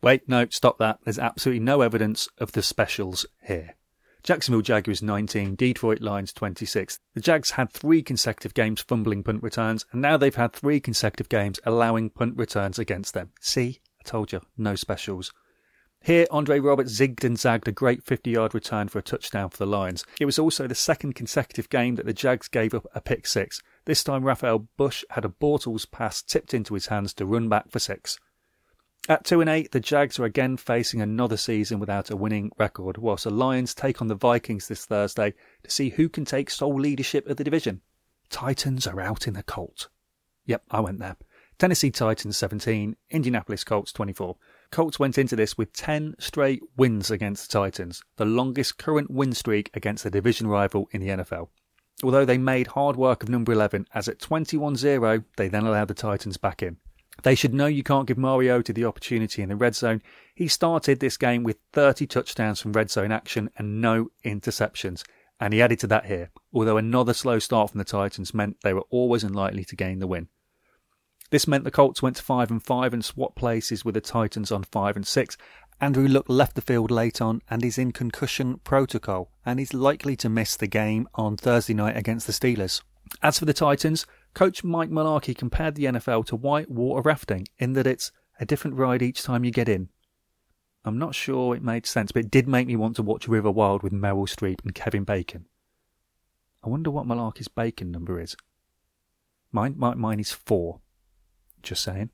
Wait, 0.09 0.27
no, 0.27 0.47
stop 0.49 0.79
that. 0.79 1.00
There's 1.05 1.19
absolutely 1.19 1.62
no 1.62 1.83
evidence 1.83 2.31
of 2.38 2.53
the 2.53 2.62
specials 2.62 3.27
here. 3.43 3.75
Jacksonville 4.23 4.62
Jaguars 4.62 5.03
19, 5.03 5.55
Detroit 5.55 6.00
Lions 6.00 6.33
26. 6.33 6.99
The 7.12 7.21
Jags 7.21 7.50
had 7.50 7.71
three 7.71 8.03
consecutive 8.03 8.55
games 8.55 8.81
fumbling 8.81 9.23
punt 9.23 9.43
returns, 9.43 9.85
and 9.93 10.00
now 10.00 10.17
they've 10.17 10.35
had 10.35 10.55
three 10.55 10.81
consecutive 10.81 11.29
games 11.29 11.61
allowing 11.67 12.09
punt 12.09 12.38
returns 12.38 12.79
against 12.79 13.12
them. 13.12 13.33
See, 13.43 13.83
I 14.00 14.09
told 14.09 14.33
you, 14.33 14.41
no 14.57 14.77
specials. 14.77 15.31
Here, 16.00 16.25
Andre 16.31 16.59
Roberts 16.59 16.99
zigged 16.99 17.23
and 17.23 17.38
zagged 17.38 17.69
a 17.69 17.73
great 17.73 18.03
50 18.03 18.31
yard 18.31 18.55
return 18.55 18.88
for 18.88 19.00
a 19.00 19.03
touchdown 19.03 19.50
for 19.50 19.59
the 19.59 19.67
Lions. 19.67 20.07
It 20.19 20.25
was 20.25 20.38
also 20.38 20.67
the 20.67 20.75
second 20.75 21.17
consecutive 21.17 21.69
game 21.69 21.97
that 21.97 22.07
the 22.07 22.15
Jags 22.15 22.49
gave 22.49 22.73
up 22.73 22.87
a 22.95 23.03
pick 23.03 23.27
six. 23.27 23.61
This 23.85 24.03
time, 24.03 24.25
Rafael 24.25 24.69
Bush 24.79 25.05
had 25.11 25.27
a 25.27 25.29
Bortles 25.29 25.85
pass 25.91 26.23
tipped 26.23 26.55
into 26.55 26.73
his 26.73 26.87
hands 26.87 27.12
to 27.12 27.27
run 27.27 27.50
back 27.50 27.71
for 27.71 27.79
six. 27.79 28.19
At 29.11 29.25
2 29.25 29.41
and 29.41 29.49
8, 29.49 29.73
the 29.73 29.81
Jags 29.81 30.19
are 30.19 30.27
again 30.27 30.59
facing 30.59 31.00
another 31.00 31.38
season 31.38 31.81
without 31.81 32.11
a 32.11 32.17
winning 32.17 32.53
record, 32.59 32.99
whilst 32.99 33.25
the 33.25 33.31
Lions 33.31 33.75
take 33.75 34.03
on 34.03 34.09
the 34.09 34.15
Vikings 34.15 34.69
this 34.69 34.85
Thursday 34.85 35.33
to 35.62 35.71
see 35.71 35.88
who 35.88 36.11
can 36.11 36.27
take 36.27 36.50
sole 36.50 36.79
leadership 36.79 37.27
of 37.27 37.38
the 37.38 37.45
division. 37.45 37.81
Titans 38.29 38.87
are 38.87 39.00
out 39.00 39.27
in 39.27 39.33
the 39.33 39.43
Colt. 39.43 39.88
Yep, 40.45 40.62
I 40.71 40.81
went 40.81 40.99
there. 40.99 41.17
Tennessee 41.59 41.91
Titans 41.91 42.37
17, 42.37 42.97
Indianapolis 43.09 43.65
Colts 43.65 43.93
24. 43.93 44.37
Colts 44.71 44.99
went 44.99 45.17
into 45.17 45.37
this 45.37 45.57
with 45.57 45.73
10 45.73 46.17
straight 46.19 46.61
wins 46.77 47.11
against 47.11 47.50
the 47.50 47.59
Titans, 47.59 48.03
the 48.17 48.27
longest 48.27 48.77
current 48.77 49.11
win 49.11 49.33
streak 49.33 49.71
against 49.73 50.05
a 50.05 50.11
division 50.11 50.49
rival 50.49 50.87
in 50.93 51.00
the 51.00 51.09
NFL. 51.09 51.49
Although 52.03 52.27
they 52.27 52.37
made 52.37 52.67
hard 52.69 52.97
work 52.97 53.23
of 53.23 53.31
number 53.31 53.53
11, 53.53 53.87
as 53.95 54.07
at 54.07 54.19
21 54.19 54.77
0, 54.77 55.25
they 55.38 55.49
then 55.49 55.65
allowed 55.65 55.88
the 55.88 55.95
Titans 55.95 56.37
back 56.37 56.62
in. 56.62 56.77
They 57.23 57.35
should 57.35 57.55
know 57.55 57.67
you 57.67 57.83
can't 57.83 58.07
give 58.07 58.19
Mariota 58.19 58.73
the 58.73 58.85
opportunity 58.85 59.43
in 59.43 59.49
the 59.49 59.57
red 59.57 59.75
zone. 59.75 60.03
He 60.35 60.47
started 60.47 61.01
this 61.01 61.17
game 61.17 61.43
with 61.43 61.59
30 61.73 62.07
touchdowns 62.07 62.61
from 62.61 62.73
red 62.73 62.91
zone 62.91 63.11
action 63.11 63.51
and 63.57 63.81
no 63.81 64.11
interceptions. 64.25 65.03
And 65.41 65.53
he 65.53 65.63
added 65.63 65.81
to 65.81 65.87
that 65.89 66.07
here, 66.07 66.31
although 66.53 66.77
another 66.77 67.15
slow 67.15 67.39
start 67.39 67.71
from 67.71 67.79
the 67.79 67.85
Titans 67.85 68.35
meant 68.35 68.61
they 68.63 68.73
were 68.73 68.87
always 68.91 69.25
unlikely 69.25 69.65
to 69.67 69.77
gain 69.77 69.99
the 69.99 70.07
win. 70.07 70.29
This 71.31 71.47
meant 71.47 71.65
the 71.65 71.71
Colts 71.71 72.03
went 72.03 72.17
to 72.17 72.23
5 72.23 72.51
and 72.51 72.63
5 72.65 72.95
and 72.95 73.05
swapped 73.05 73.37
places 73.37 73.85
with 73.85 73.95
the 73.95 74.01
Titans 74.01 74.51
on 74.51 74.65
5 74.65 74.97
and 74.97 75.07
6. 75.07 75.37
Andrew 75.81 76.09
Luck 76.09 76.25
left 76.29 76.57
the 76.57 76.63
field 76.63 76.91
late 76.91 77.21
on 77.21 77.43
and 77.51 77.65
is 77.65 77.79
in 77.79 77.93
concussion 77.93 78.59
protocol 78.65 79.31
and 79.45 79.61
is 79.61 79.75
likely 79.75 80.17
to 80.17 80.29
miss 80.29 80.57
the 80.57 80.67
game 80.67 81.09
on 81.15 81.37
Thursday 81.37 81.75
night 81.75 81.97
against 81.97 82.27
the 82.27 82.33
Steelers. 82.33 82.83
As 83.23 83.39
for 83.39 83.45
the 83.45 83.53
Titans, 83.53 84.07
Coach 84.35 84.63
Mike 84.63 84.91
Mularkey 84.91 85.37
compared 85.37 85.75
the 85.75 85.85
NFL 85.85 86.27
to 86.27 86.37
white 86.37 86.71
water 86.71 87.03
rafting 87.03 87.49
in 87.59 87.73
that 87.73 87.87
it's 87.87 88.13
a 88.39 88.47
different 88.47 88.77
ride 88.77 89.03
each 89.03 89.23
time 89.23 89.45
you 89.45 89.51
get 89.51 89.69
in. 89.69 89.89
I'm 90.85 90.99
not 90.99 91.15
sure 91.15 91.55
it 91.55 91.63
made 91.63 91.87
sense, 91.87 92.13
but 92.13 92.25
it 92.25 92.31
did 92.31 92.49
make 92.49 92.67
me 92.67 92.77
want 92.77 92.97
to 92.97 93.03
watch 93.03 93.29
River 93.29 93.51
Wild 93.51 93.83
with 93.83 93.93
Meryl 93.93 94.29
Streep 94.29 94.63
and 94.65 94.75
Kevin 94.75 95.05
Bacon. 95.05 95.47
I 96.63 96.69
wonder 96.69 96.91
what 96.91 97.07
Mularkey's 97.07 97.49
bacon 97.49 97.91
number 97.91 98.21
is. 98.21 98.37
Mine, 99.53 99.75
mine, 99.77 99.99
mine 99.99 100.21
is 100.21 100.33
four. 100.33 100.81
Just 101.63 101.83
saying. 101.83 102.11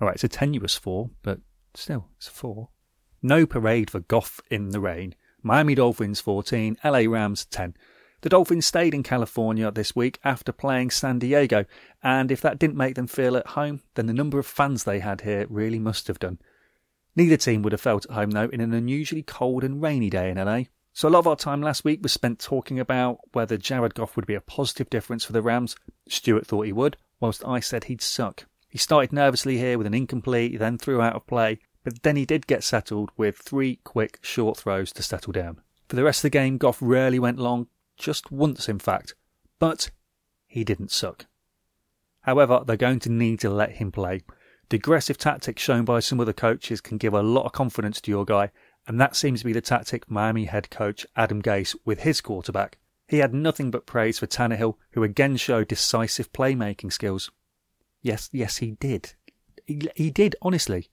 Alright, 0.00 0.16
it's 0.16 0.24
a 0.24 0.28
tenuous 0.28 0.76
four, 0.76 1.10
but 1.22 1.40
still, 1.74 2.08
it's 2.18 2.28
a 2.28 2.30
four. 2.30 2.68
No 3.22 3.46
parade 3.46 3.90
for 3.90 4.00
Goff 4.00 4.40
in 4.50 4.70
the 4.70 4.80
rain. 4.80 5.14
Miami 5.42 5.74
Dolphins 5.74 6.20
14, 6.20 6.78
LA 6.84 7.02
Rams 7.08 7.46
10. 7.46 7.74
The 8.20 8.28
Dolphins 8.28 8.66
stayed 8.66 8.94
in 8.94 9.04
California 9.04 9.70
this 9.70 9.94
week 9.94 10.18
after 10.24 10.50
playing 10.50 10.90
San 10.90 11.20
Diego, 11.20 11.64
and 12.02 12.32
if 12.32 12.40
that 12.40 12.58
didn't 12.58 12.76
make 12.76 12.96
them 12.96 13.06
feel 13.06 13.36
at 13.36 13.48
home, 13.48 13.82
then 13.94 14.06
the 14.06 14.12
number 14.12 14.40
of 14.40 14.46
fans 14.46 14.82
they 14.82 14.98
had 14.98 15.20
here 15.20 15.46
really 15.48 15.78
must 15.78 16.08
have 16.08 16.18
done. 16.18 16.38
Neither 17.14 17.36
team 17.36 17.62
would 17.62 17.72
have 17.72 17.80
felt 17.80 18.06
at 18.06 18.12
home, 18.12 18.32
though, 18.32 18.48
in 18.48 18.60
an 18.60 18.74
unusually 18.74 19.22
cold 19.22 19.62
and 19.62 19.80
rainy 19.80 20.10
day 20.10 20.30
in 20.30 20.36
LA. 20.36 20.62
So 20.92 21.08
a 21.08 21.10
lot 21.10 21.20
of 21.20 21.26
our 21.28 21.36
time 21.36 21.62
last 21.62 21.84
week 21.84 22.00
was 22.02 22.12
spent 22.12 22.40
talking 22.40 22.80
about 22.80 23.18
whether 23.34 23.56
Jared 23.56 23.94
Goff 23.94 24.16
would 24.16 24.26
be 24.26 24.34
a 24.34 24.40
positive 24.40 24.90
difference 24.90 25.24
for 25.24 25.32
the 25.32 25.42
Rams. 25.42 25.76
Stuart 26.08 26.44
thought 26.44 26.66
he 26.66 26.72
would, 26.72 26.96
whilst 27.20 27.44
I 27.46 27.60
said 27.60 27.84
he'd 27.84 28.02
suck. 28.02 28.46
He 28.68 28.78
started 28.78 29.12
nervously 29.12 29.58
here 29.58 29.78
with 29.78 29.86
an 29.86 29.94
incomplete, 29.94 30.58
then 30.58 30.76
threw 30.76 31.00
out 31.00 31.14
of 31.14 31.26
play, 31.28 31.60
but 31.84 32.02
then 32.02 32.16
he 32.16 32.26
did 32.26 32.48
get 32.48 32.64
settled 32.64 33.12
with 33.16 33.38
three 33.38 33.76
quick 33.84 34.18
short 34.22 34.58
throws 34.58 34.92
to 34.94 35.04
settle 35.04 35.32
down. 35.32 35.60
For 35.88 35.94
the 35.94 36.02
rest 36.02 36.18
of 36.18 36.22
the 36.22 36.30
game, 36.30 36.58
Goff 36.58 36.78
rarely 36.80 37.20
went 37.20 37.38
long, 37.38 37.68
just 37.98 38.30
once 38.30 38.68
in 38.68 38.78
fact, 38.78 39.14
but 39.58 39.90
he 40.46 40.64
didn't 40.64 40.90
suck. 40.90 41.26
However, 42.22 42.62
they're 42.66 42.76
going 42.76 43.00
to 43.00 43.10
need 43.10 43.40
to 43.40 43.50
let 43.50 43.72
him 43.72 43.92
play. 43.92 44.22
The 44.70 44.76
aggressive 44.76 45.18
tactics 45.18 45.62
shown 45.62 45.84
by 45.84 46.00
some 46.00 46.20
other 46.20 46.32
coaches 46.32 46.80
can 46.80 46.98
give 46.98 47.14
a 47.14 47.22
lot 47.22 47.46
of 47.46 47.52
confidence 47.52 48.00
to 48.02 48.10
your 48.10 48.24
guy, 48.24 48.50
and 48.86 49.00
that 49.00 49.16
seems 49.16 49.40
to 49.40 49.46
be 49.46 49.52
the 49.52 49.60
tactic 49.60 50.10
Miami 50.10 50.44
head 50.44 50.70
coach 50.70 51.06
Adam 51.16 51.42
Gase 51.42 51.74
with 51.84 52.00
his 52.00 52.20
quarterback. 52.20 52.78
He 53.06 53.18
had 53.18 53.32
nothing 53.32 53.70
but 53.70 53.86
praise 53.86 54.18
for 54.18 54.26
Tannehill, 54.26 54.76
who 54.92 55.02
again 55.02 55.36
showed 55.36 55.68
decisive 55.68 56.32
playmaking 56.32 56.92
skills. 56.92 57.30
Yes, 58.02 58.28
yes, 58.32 58.58
he 58.58 58.72
did. 58.72 59.14
He, 59.66 59.88
he 59.96 60.10
did, 60.10 60.36
honestly. 60.42 60.88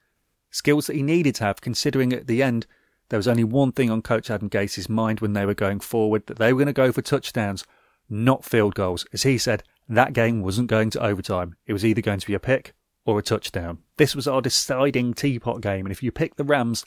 Skills 0.50 0.88
that 0.88 0.96
he 0.96 1.04
needed 1.04 1.36
to 1.36 1.44
have, 1.44 1.60
considering 1.60 2.14
at 2.14 2.28
the 2.28 2.42
end 2.42 2.66
there 3.10 3.18
was 3.18 3.28
only 3.28 3.44
one 3.44 3.72
thing 3.72 3.90
on 3.90 4.02
Coach 4.02 4.30
Adam 4.30 4.48
Gase's 4.48 4.90
mind 4.90 5.20
when 5.20 5.34
they 5.34 5.46
were 5.46 5.54
going 5.54 5.80
forward 5.80 6.26
that 6.28 6.38
they 6.38 6.52
were 6.54 6.60
going 6.60 6.68
to 6.68 6.74
go 6.74 6.92
for 6.92 7.02
touchdowns, 7.02 7.64
not 8.10 8.44
field 8.44 8.76
goals. 8.76 9.06
As 9.14 9.24
he 9.24 9.38
said, 9.38 9.64
that 9.88 10.14
game 10.14 10.42
wasn't 10.42 10.70
going 10.70 10.90
to 10.92 11.04
overtime. 11.04 11.56
It 11.66 11.74
was 11.74 11.86
either 11.86 12.02
going 12.02 12.20
to 12.20 12.28
be 12.28 12.34
a 12.34 12.40
pick 12.40 12.74
or 13.06 13.20
a 13.20 13.24
touchdown. 13.24 13.80
This 13.98 14.16
was 14.16 14.28
our 14.28 14.42
deciding 14.42 15.14
teapot 15.14 15.62
game, 15.62 15.86
and 15.86 15.92
if 15.92 16.02
you 16.02 16.12
pick 16.12 16.36
the 16.36 16.44
Rams, 16.44 16.86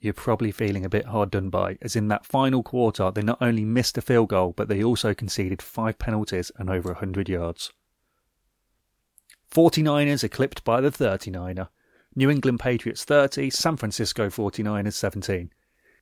you're 0.00 0.14
probably 0.14 0.50
feeling 0.50 0.84
a 0.84 0.90
bit 0.90 1.06
hard 1.06 1.30
done 1.30 1.50
by, 1.50 1.78
as 1.82 1.94
in 1.94 2.08
that 2.08 2.26
final 2.26 2.62
quarter, 2.62 3.10
they 3.10 3.22
not 3.22 3.38
only 3.40 3.64
missed 3.64 3.98
a 3.98 4.02
field 4.02 4.30
goal, 4.30 4.52
but 4.56 4.68
they 4.68 4.82
also 4.82 5.14
conceded 5.14 5.62
five 5.62 5.98
penalties 5.98 6.50
and 6.56 6.70
over 6.70 6.88
100 6.88 7.28
yards. 7.28 7.70
49ers 9.52 10.24
are 10.24 10.28
clipped 10.28 10.64
by 10.64 10.80
the 10.80 10.90
39er. 10.90 11.68
New 12.14 12.28
England 12.28 12.60
Patriots 12.60 13.04
30, 13.04 13.48
San 13.48 13.78
Francisco 13.78 14.28
49ers 14.28 14.92
17. 14.92 15.50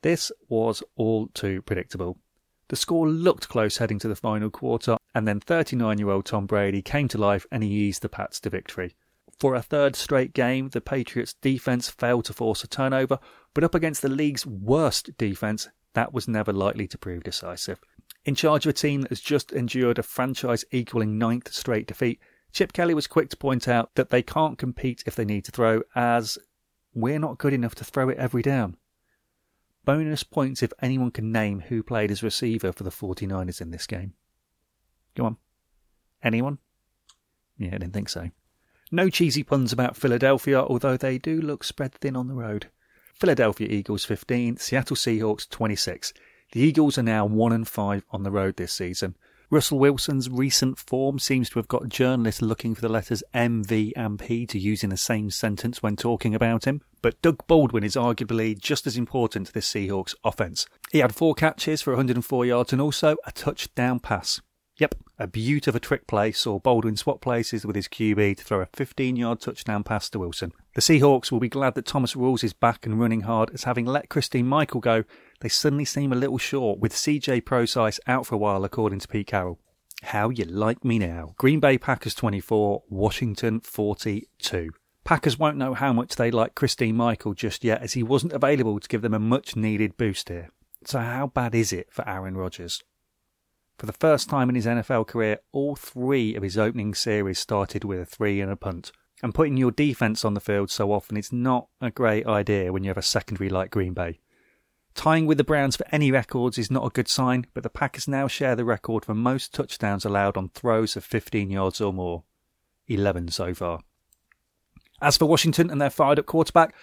This 0.02 0.32
was 0.48 0.82
all 0.96 1.28
too 1.28 1.62
predictable. 1.62 2.18
The 2.66 2.74
score 2.74 3.08
looked 3.08 3.48
close 3.48 3.76
heading 3.76 4.00
to 4.00 4.08
the 4.08 4.16
final 4.16 4.50
quarter, 4.50 4.96
and 5.14 5.28
then 5.28 5.38
39 5.38 5.98
year 5.98 6.10
old 6.10 6.24
Tom 6.24 6.46
Brady 6.46 6.82
came 6.82 7.06
to 7.08 7.18
life 7.18 7.46
and 7.52 7.62
he 7.62 7.70
eased 7.70 8.02
the 8.02 8.08
Pats 8.08 8.40
to 8.40 8.50
victory. 8.50 8.96
For 9.38 9.54
a 9.54 9.62
third 9.62 9.94
straight 9.94 10.34
game, 10.34 10.70
the 10.70 10.80
Patriots' 10.80 11.34
defense 11.34 11.88
failed 11.88 12.24
to 12.24 12.32
force 12.32 12.64
a 12.64 12.68
turnover, 12.68 13.20
but 13.54 13.64
up 13.64 13.76
against 13.76 14.02
the 14.02 14.08
league's 14.08 14.44
worst 14.44 15.16
defense, 15.16 15.68
that 15.94 16.12
was 16.12 16.26
never 16.26 16.52
likely 16.52 16.88
to 16.88 16.98
prove 16.98 17.22
decisive. 17.22 17.80
In 18.24 18.34
charge 18.34 18.66
of 18.66 18.70
a 18.70 18.74
team 18.74 19.02
that 19.02 19.10
has 19.10 19.20
just 19.20 19.52
endured 19.52 19.98
a 19.98 20.02
franchise 20.02 20.64
equaling 20.72 21.18
ninth 21.18 21.52
straight 21.52 21.86
defeat, 21.86 22.20
Chip 22.52 22.72
Kelly 22.72 22.94
was 22.94 23.06
quick 23.06 23.30
to 23.30 23.36
point 23.36 23.68
out 23.68 23.94
that 23.94 24.10
they 24.10 24.22
can't 24.22 24.58
compete 24.58 25.04
if 25.06 25.14
they 25.14 25.24
need 25.24 25.44
to 25.44 25.52
throw, 25.52 25.82
as 25.94 26.38
we're 26.94 27.18
not 27.18 27.38
good 27.38 27.52
enough 27.52 27.74
to 27.76 27.84
throw 27.84 28.08
it 28.08 28.18
every 28.18 28.42
down. 28.42 28.76
Bonus 29.84 30.22
points 30.22 30.62
if 30.62 30.72
anyone 30.82 31.10
can 31.10 31.32
name 31.32 31.60
who 31.60 31.82
played 31.82 32.10
as 32.10 32.22
receiver 32.22 32.72
for 32.72 32.84
the 32.84 32.90
49ers 32.90 33.60
in 33.60 33.70
this 33.70 33.86
game. 33.86 34.14
Go 35.14 35.24
on. 35.24 35.36
Anyone? 36.22 36.58
Yeah, 37.56 37.68
I 37.68 37.78
didn't 37.78 37.92
think 37.92 38.08
so. 38.08 38.30
No 38.92 39.08
cheesy 39.08 39.42
puns 39.42 39.72
about 39.72 39.96
Philadelphia, 39.96 40.60
although 40.60 40.96
they 40.96 41.18
do 41.18 41.40
look 41.40 41.62
spread 41.62 41.94
thin 41.94 42.16
on 42.16 42.28
the 42.28 42.34
road. 42.34 42.66
Philadelphia 43.14 43.68
Eagles 43.68 44.04
15, 44.04 44.56
Seattle 44.56 44.96
Seahawks 44.96 45.48
26. 45.48 46.12
The 46.52 46.60
Eagles 46.60 46.98
are 46.98 47.02
now 47.02 47.24
1 47.24 47.52
and 47.52 47.68
5 47.68 48.04
on 48.10 48.22
the 48.22 48.30
road 48.30 48.56
this 48.56 48.72
season. 48.72 49.16
Russell 49.52 49.80
Wilson's 49.80 50.30
recent 50.30 50.78
form 50.78 51.18
seems 51.18 51.50
to 51.50 51.58
have 51.58 51.66
got 51.66 51.88
journalists 51.88 52.40
looking 52.40 52.72
for 52.72 52.82
the 52.82 52.88
letters 52.88 53.24
M, 53.34 53.64
V, 53.64 53.92
and 53.96 54.16
P 54.16 54.46
to 54.46 54.60
use 54.60 54.84
in 54.84 54.90
the 54.90 54.96
same 54.96 55.28
sentence 55.28 55.82
when 55.82 55.96
talking 55.96 56.36
about 56.36 56.66
him. 56.66 56.82
But 57.02 57.20
Doug 57.20 57.44
Baldwin 57.48 57.82
is 57.82 57.96
arguably 57.96 58.56
just 58.56 58.86
as 58.86 58.96
important 58.96 59.48
to 59.48 59.52
this 59.52 59.68
Seahawks 59.68 60.14
offense. 60.22 60.66
He 60.92 60.98
had 61.00 61.16
four 61.16 61.34
catches 61.34 61.82
for 61.82 61.90
104 61.90 62.46
yards 62.46 62.72
and 62.72 62.80
also 62.80 63.16
a 63.26 63.32
touchdown 63.32 63.98
pass. 63.98 64.40
Yep, 64.76 64.94
a 65.18 65.26
beaut 65.26 65.66
of 65.66 65.74
a 65.74 65.80
trick 65.80 66.06
play 66.06 66.30
saw 66.30 66.60
Baldwin 66.60 66.96
swap 66.96 67.20
places 67.20 67.66
with 67.66 67.74
his 67.74 67.88
QB 67.88 68.36
to 68.36 68.44
throw 68.44 68.60
a 68.60 68.68
15 68.72 69.16
yard 69.16 69.40
touchdown 69.40 69.82
pass 69.82 70.08
to 70.10 70.20
Wilson. 70.20 70.52
The 70.76 70.80
Seahawks 70.80 71.32
will 71.32 71.40
be 71.40 71.48
glad 71.48 71.74
that 71.74 71.86
Thomas 71.86 72.14
Rawls 72.14 72.44
is 72.44 72.52
back 72.52 72.86
and 72.86 73.00
running 73.00 73.22
hard, 73.22 73.50
as 73.52 73.64
having 73.64 73.84
let 73.84 74.08
Christine 74.08 74.46
Michael 74.46 74.80
go, 74.80 75.02
they 75.40 75.48
suddenly 75.48 75.84
seem 75.84 76.12
a 76.12 76.16
little 76.16 76.38
short, 76.38 76.78
with 76.78 76.92
CJ 76.92 77.44
Prosise 77.44 77.98
out 78.06 78.26
for 78.26 78.34
a 78.34 78.38
while, 78.38 78.64
according 78.64 79.00
to 79.00 79.08
Pete 79.08 79.26
Carroll. 79.26 79.58
How 80.02 80.30
you 80.30 80.44
like 80.44 80.84
me 80.84 80.98
now? 80.98 81.34
Green 81.36 81.60
Bay 81.60 81.76
Packers 81.78 82.14
24, 82.14 82.84
Washington 82.88 83.60
42. 83.60 84.70
Packers 85.04 85.38
won't 85.38 85.56
know 85.56 85.74
how 85.74 85.92
much 85.92 86.16
they 86.16 86.30
like 86.30 86.54
Christine 86.54 86.96
Michael 86.96 87.34
just 87.34 87.64
yet, 87.64 87.82
as 87.82 87.94
he 87.94 88.02
wasn't 88.02 88.32
available 88.32 88.78
to 88.78 88.88
give 88.88 89.02
them 89.02 89.14
a 89.14 89.18
much 89.18 89.56
needed 89.56 89.96
boost 89.96 90.28
here. 90.28 90.50
So, 90.84 90.98
how 91.00 91.26
bad 91.26 91.54
is 91.54 91.72
it 91.72 91.88
for 91.90 92.08
Aaron 92.08 92.36
Rodgers? 92.36 92.82
For 93.78 93.86
the 93.86 93.92
first 93.92 94.28
time 94.28 94.50
in 94.50 94.54
his 94.54 94.66
NFL 94.66 95.06
career, 95.06 95.38
all 95.52 95.74
three 95.74 96.34
of 96.34 96.42
his 96.42 96.58
opening 96.58 96.94
series 96.94 97.38
started 97.38 97.82
with 97.82 97.98
a 97.98 98.04
three 98.04 98.40
and 98.40 98.52
a 98.52 98.56
punt. 98.56 98.92
And 99.22 99.34
putting 99.34 99.56
your 99.56 99.70
defense 99.70 100.24
on 100.24 100.34
the 100.34 100.40
field 100.40 100.70
so 100.70 100.92
often 100.92 101.16
is 101.16 101.32
not 101.32 101.68
a 101.80 101.90
great 101.90 102.26
idea 102.26 102.72
when 102.72 102.84
you 102.84 102.90
have 102.90 102.98
a 102.98 103.02
secondary 103.02 103.50
like 103.50 103.70
Green 103.70 103.94
Bay. 103.94 104.20
Tying 105.00 105.24
with 105.24 105.38
the 105.38 105.44
Browns 105.44 105.76
for 105.76 105.86
any 105.90 106.12
records 106.12 106.58
is 106.58 106.70
not 106.70 106.84
a 106.84 106.90
good 106.90 107.08
sign, 107.08 107.46
but 107.54 107.62
the 107.62 107.70
Packers 107.70 108.06
now 108.06 108.28
share 108.28 108.54
the 108.54 108.66
record 108.66 109.06
for 109.06 109.14
most 109.14 109.54
touchdowns 109.54 110.04
allowed 110.04 110.36
on 110.36 110.50
throws 110.50 110.94
of 110.94 111.04
15 111.04 111.50
yards 111.50 111.80
or 111.80 111.90
more 111.90 112.24
11 112.86 113.28
so 113.28 113.54
far. 113.54 113.80
As 115.00 115.16
for 115.16 115.24
Washington 115.24 115.70
and 115.70 115.80
their 115.80 115.88
fired 115.88 116.18
up 116.18 116.26
quarterback, 116.26 116.74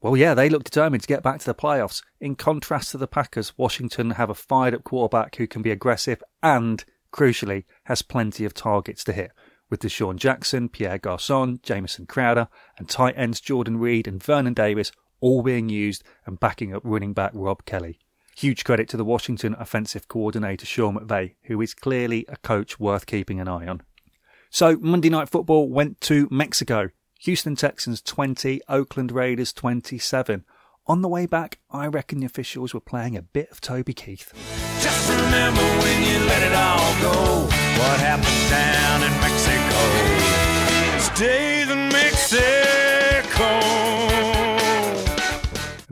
well, 0.00 0.16
yeah, 0.16 0.32
they 0.32 0.48
look 0.48 0.62
determined 0.62 1.02
to 1.02 1.08
get 1.08 1.24
back 1.24 1.40
to 1.40 1.46
the 1.46 1.56
playoffs. 1.56 2.04
In 2.20 2.36
contrast 2.36 2.92
to 2.92 2.98
the 2.98 3.08
Packers, 3.08 3.58
Washington 3.58 4.10
have 4.12 4.30
a 4.30 4.34
fired 4.34 4.72
up 4.72 4.84
quarterback 4.84 5.34
who 5.34 5.48
can 5.48 5.62
be 5.62 5.72
aggressive 5.72 6.22
and, 6.44 6.84
crucially, 7.12 7.64
has 7.86 8.00
plenty 8.00 8.44
of 8.44 8.54
targets 8.54 9.02
to 9.02 9.12
hit. 9.12 9.32
With 9.70 9.80
DeSean 9.80 10.18
Jackson, 10.18 10.68
Pierre 10.68 10.98
Garcon, 10.98 11.58
Jamison 11.64 12.06
Crowder, 12.06 12.46
and 12.78 12.88
tight 12.88 13.14
ends 13.18 13.40
Jordan 13.40 13.78
Reed 13.78 14.06
and 14.06 14.22
Vernon 14.22 14.54
Davis 14.54 14.92
all 15.20 15.42
being 15.42 15.68
used 15.68 16.02
and 16.24 16.40
backing 16.40 16.74
up 16.74 16.82
running 16.84 17.12
back 17.12 17.32
Rob 17.34 17.64
Kelley. 17.64 17.98
Huge 18.36 18.64
credit 18.64 18.88
to 18.90 18.96
the 18.96 19.04
Washington 19.04 19.56
offensive 19.58 20.08
coordinator 20.08 20.66
Sean 20.66 20.98
McVay, 20.98 21.34
who 21.44 21.60
is 21.60 21.74
clearly 21.74 22.26
a 22.28 22.36
coach 22.36 22.78
worth 22.78 23.06
keeping 23.06 23.40
an 23.40 23.48
eye 23.48 23.66
on. 23.66 23.82
So, 24.50 24.76
Monday 24.76 25.08
Night 25.08 25.28
Football 25.28 25.68
went 25.70 26.00
to 26.02 26.28
Mexico. 26.30 26.90
Houston 27.20 27.56
Texans 27.56 28.02
20, 28.02 28.60
Oakland 28.68 29.10
Raiders 29.10 29.52
27. 29.52 30.44
On 30.86 31.02
the 31.02 31.08
way 31.08 31.26
back, 31.26 31.58
I 31.70 31.86
reckon 31.86 32.20
the 32.20 32.26
officials 32.26 32.74
were 32.74 32.80
playing 32.80 33.16
a 33.16 33.22
bit 33.22 33.50
of 33.50 33.60
Toby 33.60 33.94
Keith. 33.94 34.32
Just 34.80 35.10
remember 35.10 35.62
when 35.62 36.02
you 36.02 36.26
let 36.26 36.42
it 36.42 36.54
all 36.54 37.00
go. 37.00 37.42
What 37.46 38.00
happened 38.00 38.50
down 38.50 39.02
in 39.02 39.20
Mexico 39.20 40.26
in 41.18 41.88
Mexico. 41.88 42.65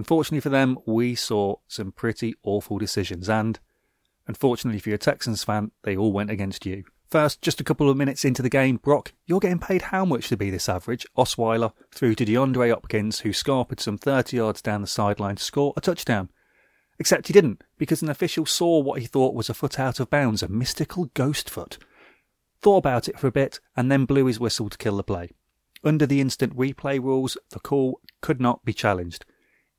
Unfortunately 0.04 0.40
for 0.40 0.50
them, 0.50 0.76
we 0.84 1.14
saw 1.14 1.56
some 1.66 1.90
pretty 1.90 2.34
awful 2.42 2.76
decisions, 2.76 3.26
and 3.26 3.58
unfortunately 4.26 4.78
for 4.78 4.90
your 4.90 4.98
Texans 4.98 5.42
fan, 5.42 5.70
they 5.82 5.96
all 5.96 6.12
went 6.12 6.28
against 6.28 6.66
you. 6.66 6.84
First, 7.10 7.40
just 7.40 7.58
a 7.58 7.64
couple 7.64 7.88
of 7.88 7.96
minutes 7.96 8.22
into 8.22 8.42
the 8.42 8.50
game, 8.50 8.76
Brock, 8.76 9.14
you're 9.24 9.40
getting 9.40 9.58
paid 9.58 9.80
how 9.80 10.04
much 10.04 10.28
to 10.28 10.36
be 10.36 10.50
this 10.50 10.68
average? 10.68 11.06
Osweiler 11.16 11.72
through 11.90 12.16
to 12.16 12.26
DeAndre 12.26 12.68
Hopkins, 12.68 13.20
who 13.20 13.30
scarpered 13.30 13.80
some 13.80 13.96
30 13.96 14.36
yards 14.36 14.60
down 14.60 14.82
the 14.82 14.86
sideline 14.86 15.36
to 15.36 15.42
score 15.42 15.72
a 15.74 15.80
touchdown. 15.80 16.28
Except 16.98 17.28
he 17.28 17.32
didn't, 17.32 17.64
because 17.78 18.02
an 18.02 18.10
official 18.10 18.44
saw 18.44 18.80
what 18.80 19.00
he 19.00 19.06
thought 19.06 19.34
was 19.34 19.48
a 19.48 19.54
foot 19.54 19.80
out 19.80 20.00
of 20.00 20.10
bounds, 20.10 20.42
a 20.42 20.48
mystical 20.48 21.06
ghost 21.14 21.48
foot. 21.48 21.78
Thought 22.60 22.76
about 22.76 23.08
it 23.08 23.18
for 23.18 23.28
a 23.28 23.32
bit, 23.32 23.58
and 23.74 23.90
then 23.90 24.04
blew 24.04 24.26
his 24.26 24.38
whistle 24.38 24.68
to 24.68 24.76
kill 24.76 24.98
the 24.98 25.02
play. 25.02 25.30
Under 25.82 26.04
the 26.04 26.20
instant 26.20 26.54
replay 26.54 27.02
rules, 27.02 27.38
the 27.48 27.58
call 27.58 28.02
could 28.20 28.38
not 28.38 28.66
be 28.66 28.74
challenged. 28.74 29.24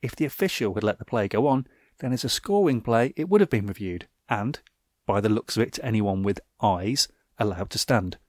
If 0.06 0.16
the 0.16 0.26
official 0.26 0.76
had 0.76 0.84
let 0.84 1.00
the 1.00 1.04
play 1.04 1.28
go 1.28 1.48
on, 1.48 1.66
then 1.98 2.14
as 2.14 2.24
a 2.24 2.30
scoring 2.30 2.80
play, 2.80 3.12
it 3.16 3.28
would 3.28 3.42
have 3.42 3.50
been 3.50 3.66
reviewed, 3.66 4.08
and, 4.30 4.60
by 5.08 5.20
the 5.20 5.30
looks 5.30 5.58
of 5.58 5.64
it 5.64 5.74
to 5.74 5.84
anyone 5.84 6.22
with 6.22 6.40
eyes, 6.62 7.08
allowed 7.40 7.72
to 7.72 7.80
stand. 7.80 8.20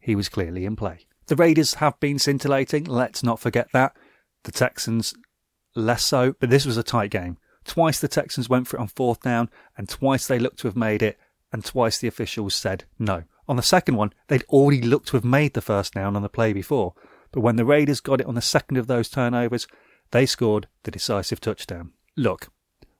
He 0.00 0.14
was 0.14 0.30
clearly 0.30 0.64
in 0.64 0.76
play. 0.76 1.00
The 1.26 1.36
Raiders 1.36 1.74
have 1.74 2.00
been 2.00 2.18
scintillating, 2.18 2.84
let's 2.84 3.22
not 3.22 3.38
forget 3.38 3.68
that. 3.74 3.94
The 4.44 4.50
Texans 4.50 5.12
less 5.74 6.02
so, 6.02 6.34
but 6.40 6.48
this 6.48 6.64
was 6.64 6.78
a 6.78 6.82
tight 6.82 7.10
game. 7.10 7.36
Twice 7.66 8.00
the 8.00 8.08
Texans 8.08 8.48
went 8.48 8.66
for 8.66 8.78
it 8.78 8.80
on 8.80 8.88
fourth 8.88 9.20
down, 9.20 9.50
and 9.76 9.90
twice 9.90 10.26
they 10.26 10.38
looked 10.38 10.60
to 10.60 10.68
have 10.68 10.76
made 10.76 11.02
it, 11.02 11.18
and 11.52 11.62
twice 11.62 11.98
the 11.98 12.08
officials 12.08 12.54
said 12.54 12.84
no. 12.98 13.24
On 13.46 13.56
the 13.56 13.62
second 13.62 13.96
one, 13.96 14.14
they'd 14.28 14.44
already 14.44 14.80
looked 14.80 15.08
to 15.08 15.18
have 15.18 15.24
made 15.24 15.52
the 15.52 15.60
first 15.60 15.92
down 15.92 16.16
on 16.16 16.22
the 16.22 16.30
play 16.30 16.54
before, 16.54 16.94
but 17.30 17.42
when 17.42 17.56
the 17.56 17.66
Raiders 17.66 18.00
got 18.00 18.22
it 18.22 18.26
on 18.26 18.36
the 18.36 18.40
second 18.40 18.78
of 18.78 18.86
those 18.86 19.10
turnovers, 19.10 19.66
they 20.10 20.26
scored 20.26 20.68
the 20.84 20.90
decisive 20.90 21.40
touchdown. 21.40 21.92
Look, 22.16 22.48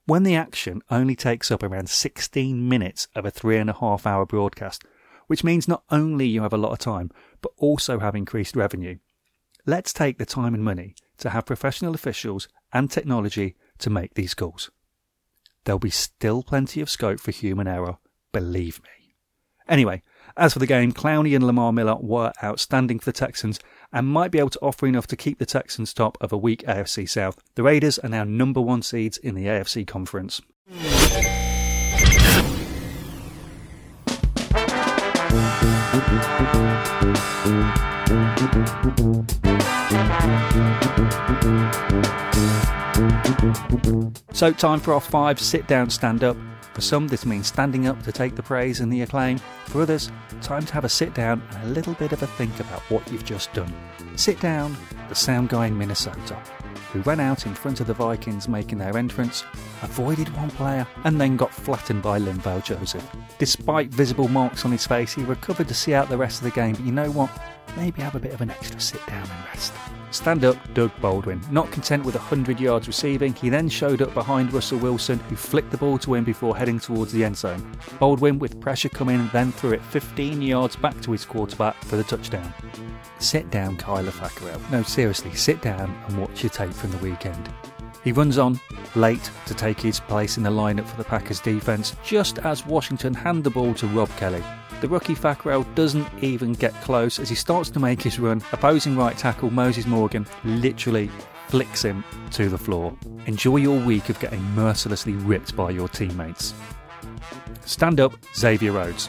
when 0.07 0.23
the 0.23 0.37
action 0.37 0.83
only 0.91 1.17
takes 1.17 1.51
up 1.51 1.63
around 1.63 1.89
16 1.89 2.69
minutes 2.69 3.09
of 3.15 3.25
a 3.25 3.31
three 3.31 3.57
and 3.59 3.71
a 3.71 3.75
half 3.75 4.07
hour 4.07 4.25
broadcast, 4.25 4.85
which 5.27 5.45
means 5.45 5.67
not 5.67 5.83
only 5.91 6.27
you 6.27 6.43
have 6.43 6.53
a 6.53 6.59
lot 6.59 6.73
of 6.73 6.79
time, 6.79 7.11
but 7.41 7.53
also 7.57 7.99
have 7.99 8.15
increased 8.15 8.55
revenue. 8.55 8.99
Let's 9.65 9.93
take 9.93 10.19
the 10.19 10.27
time 10.27 10.55
and 10.55 10.63
money 10.63 10.95
to 11.19 11.31
have 11.31 11.47
professional 11.47 11.95
officials 11.95 12.47
and 12.73 12.91
technology 12.91 13.57
to 13.79 13.91
make 13.91 14.15
these 14.15 14.35
calls. 14.35 14.71
There'll 15.65 15.81
be 15.81 15.91
still 15.91 16.45
plenty 16.45 16.81
of 16.81 16.89
scope 16.89 17.19
for 17.19 17.33
human 17.33 17.67
error, 17.67 17.99
believe 18.31 18.81
me. 18.83 19.17
Anyway, 19.69 20.03
as 20.37 20.53
for 20.53 20.61
the 20.61 20.67
game, 20.67 20.93
Clowney 20.93 21.35
and 21.35 21.45
Lamar 21.45 21.73
Miller 21.73 21.97
were 21.97 22.33
outstanding 22.43 23.01
for 23.01 23.07
the 23.07 23.13
Texans 23.13 23.59
and 23.93 24.07
might 24.07 24.31
be 24.31 24.39
able 24.39 24.51
to 24.51 24.61
offer 24.61 24.87
enough 24.87 25.07
to 25.09 25.17
keep 25.17 25.39
the 25.39 25.47
Texans 25.47 25.93
top 25.93 26.19
of 26.21 26.33
a 26.33 26.39
weak 26.39 26.63
AFC 26.65 27.09
South. 27.09 27.39
The 27.55 27.63
Raiders 27.63 27.99
are 27.99 28.09
now 28.09 28.25
number 28.25 28.61
one 28.61 28.83
seeds 28.83 29.19
in 29.19 29.35
the 29.35 29.47
AFC 29.47 29.87
Conference. 29.87 30.41
So, 44.33 44.53
time 44.53 44.81
for 44.81 44.93
our 44.93 45.01
five 45.01 45.41
sit 45.41 45.67
down, 45.67 45.89
stand 45.89 46.23
up. 46.23 46.37
For 46.77 46.83
some, 46.83 47.09
this 47.09 47.25
means 47.25 47.47
standing 47.47 47.87
up 47.87 48.03
to 48.03 48.13
take 48.13 48.37
the 48.37 48.43
praise 48.43 48.81
and 48.81 48.93
the 48.93 49.01
acclaim. 49.01 49.39
For 49.65 49.81
others, 49.81 50.13
time 50.43 50.63
to 50.67 50.75
have 50.75 50.85
a 50.85 50.91
sit 50.91 51.15
down 51.15 51.43
and 51.53 51.65
a 51.65 51.73
little 51.73 51.95
bit 51.95 52.13
of 52.13 52.23
a 52.23 52.27
think 52.27 52.61
about 52.61 52.83
what 52.91 53.11
you've 53.11 53.25
just 53.25 53.51
done. 53.55 53.73
Sit 54.15 54.39
down, 54.41 54.77
the 55.09 55.15
sound 55.15 55.49
guy 55.49 55.69
in 55.69 55.79
Minnesota, 55.79 56.35
who 56.93 57.01
ran 57.01 57.19
out 57.19 57.47
in 57.47 57.55
front 57.55 57.81
of 57.81 57.87
the 57.87 57.95
Vikings 57.95 58.47
making 58.47 58.77
their 58.77 58.99
entrance, 58.99 59.43
avoided 59.81 60.29
one 60.37 60.51
player, 60.51 60.87
and 61.05 61.19
then 61.19 61.39
got 61.39 61.51
flattened 61.51 62.03
by 62.03 62.19
Linval 62.19 62.63
Joseph. 62.63 63.11
Despite 63.39 63.89
visible 63.89 64.29
marks 64.29 64.67
on 64.67 64.71
his 64.71 64.87
face, 64.87 65.15
he 65.15 65.23
recovered 65.23 65.69
to 65.69 65.75
see 65.75 65.95
out 65.95 66.11
the 66.11 66.19
rest 66.19 66.41
of 66.41 66.45
the 66.45 66.51
game, 66.51 66.75
but 66.75 66.85
you 66.85 66.93
know 66.93 67.11
what? 67.11 67.31
maybe 67.77 68.03
have 68.03 68.15
a 68.15 68.21
bit 68.21 68.33
of 68.33 68.41
an 68.41 68.51
extra 68.51 68.81
sit 68.81 69.05
down 69.07 69.23
and 69.23 69.45
rest. 69.47 69.73
Stand 70.11 70.45
up, 70.45 70.57
Doug 70.75 70.91
Baldwin. 71.01 71.41
Not 71.51 71.71
content 71.71 72.05
with 72.05 72.15
100 72.15 72.59
yards 72.59 72.87
receiving, 72.87 73.35
he 73.35 73.49
then 73.49 73.69
showed 73.69 74.03
up 74.03 74.15
behind 74.15 74.53
Russell 74.53 74.79
Wilson, 74.79 75.19
who 75.21 75.37
flicked 75.37 75.71
the 75.71 75.77
ball 75.77 75.99
to 75.99 76.15
him 76.15 76.25
before 76.25 76.57
heading 76.57 76.81
towards 76.81 77.13
the 77.13 77.25
end 77.25 77.37
zone. 77.37 77.71
Baldwin, 77.99 78.39
with 78.39 78.61
pressure 78.61 78.89
coming, 78.89 79.29
then 79.33 79.53
threw 79.53 79.73
it 79.73 79.83
15 79.83 80.41
yards 80.41 80.77
back 80.77 81.01
to 81.03 81.13
his 81.13 81.25
quarterback 81.25 81.77
for 81.85 81.97
the 81.97 82.05
touchdown. 82.05 82.53
Sit 83.19 83.51
down, 83.51 83.77
Kyler 83.77 84.11
Fackrell. 84.11 84.61
No, 84.71 84.83
seriously, 84.83 85.35
sit 85.35 85.61
down 85.63 85.95
and 86.07 86.21
watch 86.21 86.43
your 86.43 86.51
tape 86.51 86.73
from 86.73 86.91
the 86.93 86.99
weekend. 86.99 87.51
He 88.05 88.13
runs 88.13 88.39
on, 88.39 88.61
late, 88.95 89.31
to 89.47 89.55
take 89.55 89.81
his 89.81 89.99
place 89.99 90.37
in 90.37 90.45
the 90.45 90.51
lineup 90.51 90.87
for 90.87 90.97
the 90.97 91.05
Packers 91.05 91.41
defence, 91.41 91.97
just 92.05 92.39
as 92.39 92.65
Washington 92.65 93.13
hand 93.13 93.43
the 93.43 93.51
ball 93.51 93.75
to 93.75 93.87
Rob 93.89 94.09
Kelley. 94.17 94.45
The 94.81 94.89
rookie 94.89 95.15
Fackrell 95.15 95.65
doesn't 95.75 96.07
even 96.23 96.53
get 96.53 96.75
close 96.83 97.19
as 97.19 97.31
he 97.31 97.35
starts 97.35 97.71
to 97.71 97.81
make 97.81 98.03
his 98.03 98.19
run. 98.19 98.43
Opposing 98.53 98.97
right 98.97 99.17
tackle 99.17 99.51
Moses 99.51 99.87
Morgan 99.87 100.27
literally 100.45 101.11
flicks 101.49 101.83
him 101.83 102.05
to 102.33 102.51
the 102.51 102.59
floor. 102.59 102.95
Enjoy 103.25 103.57
your 103.57 103.81
week 103.81 104.11
of 104.11 104.21
getting 104.21 104.43
mercilessly 104.55 105.15
ripped 105.15 105.57
by 105.57 105.71
your 105.71 105.89
teammates. 105.89 106.53
Stand 107.65 108.01
up, 108.01 108.13
Xavier 108.35 108.73
Rhodes. 108.73 109.09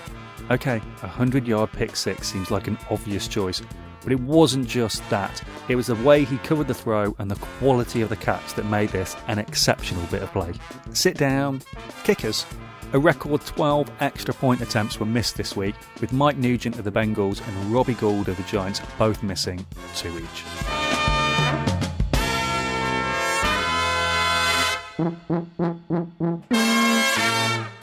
Okay, 0.49 0.77
a 0.77 1.07
100 1.07 1.45
yard 1.45 1.71
pick 1.73 1.97
six 1.97 2.31
seems 2.31 2.49
like 2.49 2.67
an 2.67 2.77
obvious 2.89 3.27
choice, 3.27 3.61
but 4.01 4.13
it 4.13 4.19
wasn't 4.21 4.67
just 4.67 5.07
that. 5.09 5.43
It 5.67 5.75
was 5.75 5.87
the 5.87 5.95
way 5.95 6.23
he 6.23 6.37
covered 6.37 6.67
the 6.67 6.73
throw 6.73 7.13
and 7.19 7.29
the 7.29 7.35
quality 7.59 8.01
of 8.01 8.07
the 8.07 8.15
catch 8.15 8.53
that 8.53 8.65
made 8.65 8.89
this 8.89 9.17
an 9.27 9.39
exceptional 9.39 10.05
bit 10.05 10.23
of 10.23 10.31
play. 10.31 10.53
Sit 10.93 11.17
down, 11.17 11.61
kickers. 12.05 12.45
A 12.93 12.99
record 12.99 13.41
12 13.41 13.91
extra 13.99 14.33
point 14.33 14.61
attempts 14.61 14.97
were 14.97 15.05
missed 15.05 15.35
this 15.35 15.57
week, 15.57 15.75
with 15.99 16.13
Mike 16.13 16.37
Nugent 16.37 16.79
of 16.79 16.85
the 16.85 16.91
Bengals 16.91 17.45
and 17.45 17.73
Robbie 17.73 17.95
Gould 17.95 18.29
of 18.29 18.37
the 18.37 18.43
Giants 18.43 18.79
both 18.97 19.21
missing 19.21 19.65
two 19.93 20.17
each. 20.17 20.43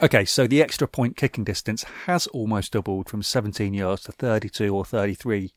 Okay, 0.03 0.25
so 0.25 0.47
the 0.47 0.63
extra 0.63 0.89
point 0.89 1.19
kicking 1.19 1.45
distance 1.45 1.85
has 2.07 2.27
almost 2.29 2.73
doubled 2.73 3.11
from 3.11 3.23
17 3.23 3.75
yards 3.75 4.05
to 4.05 4.13
32 4.13 4.75
or 4.75 4.87
33, 4.87 5.53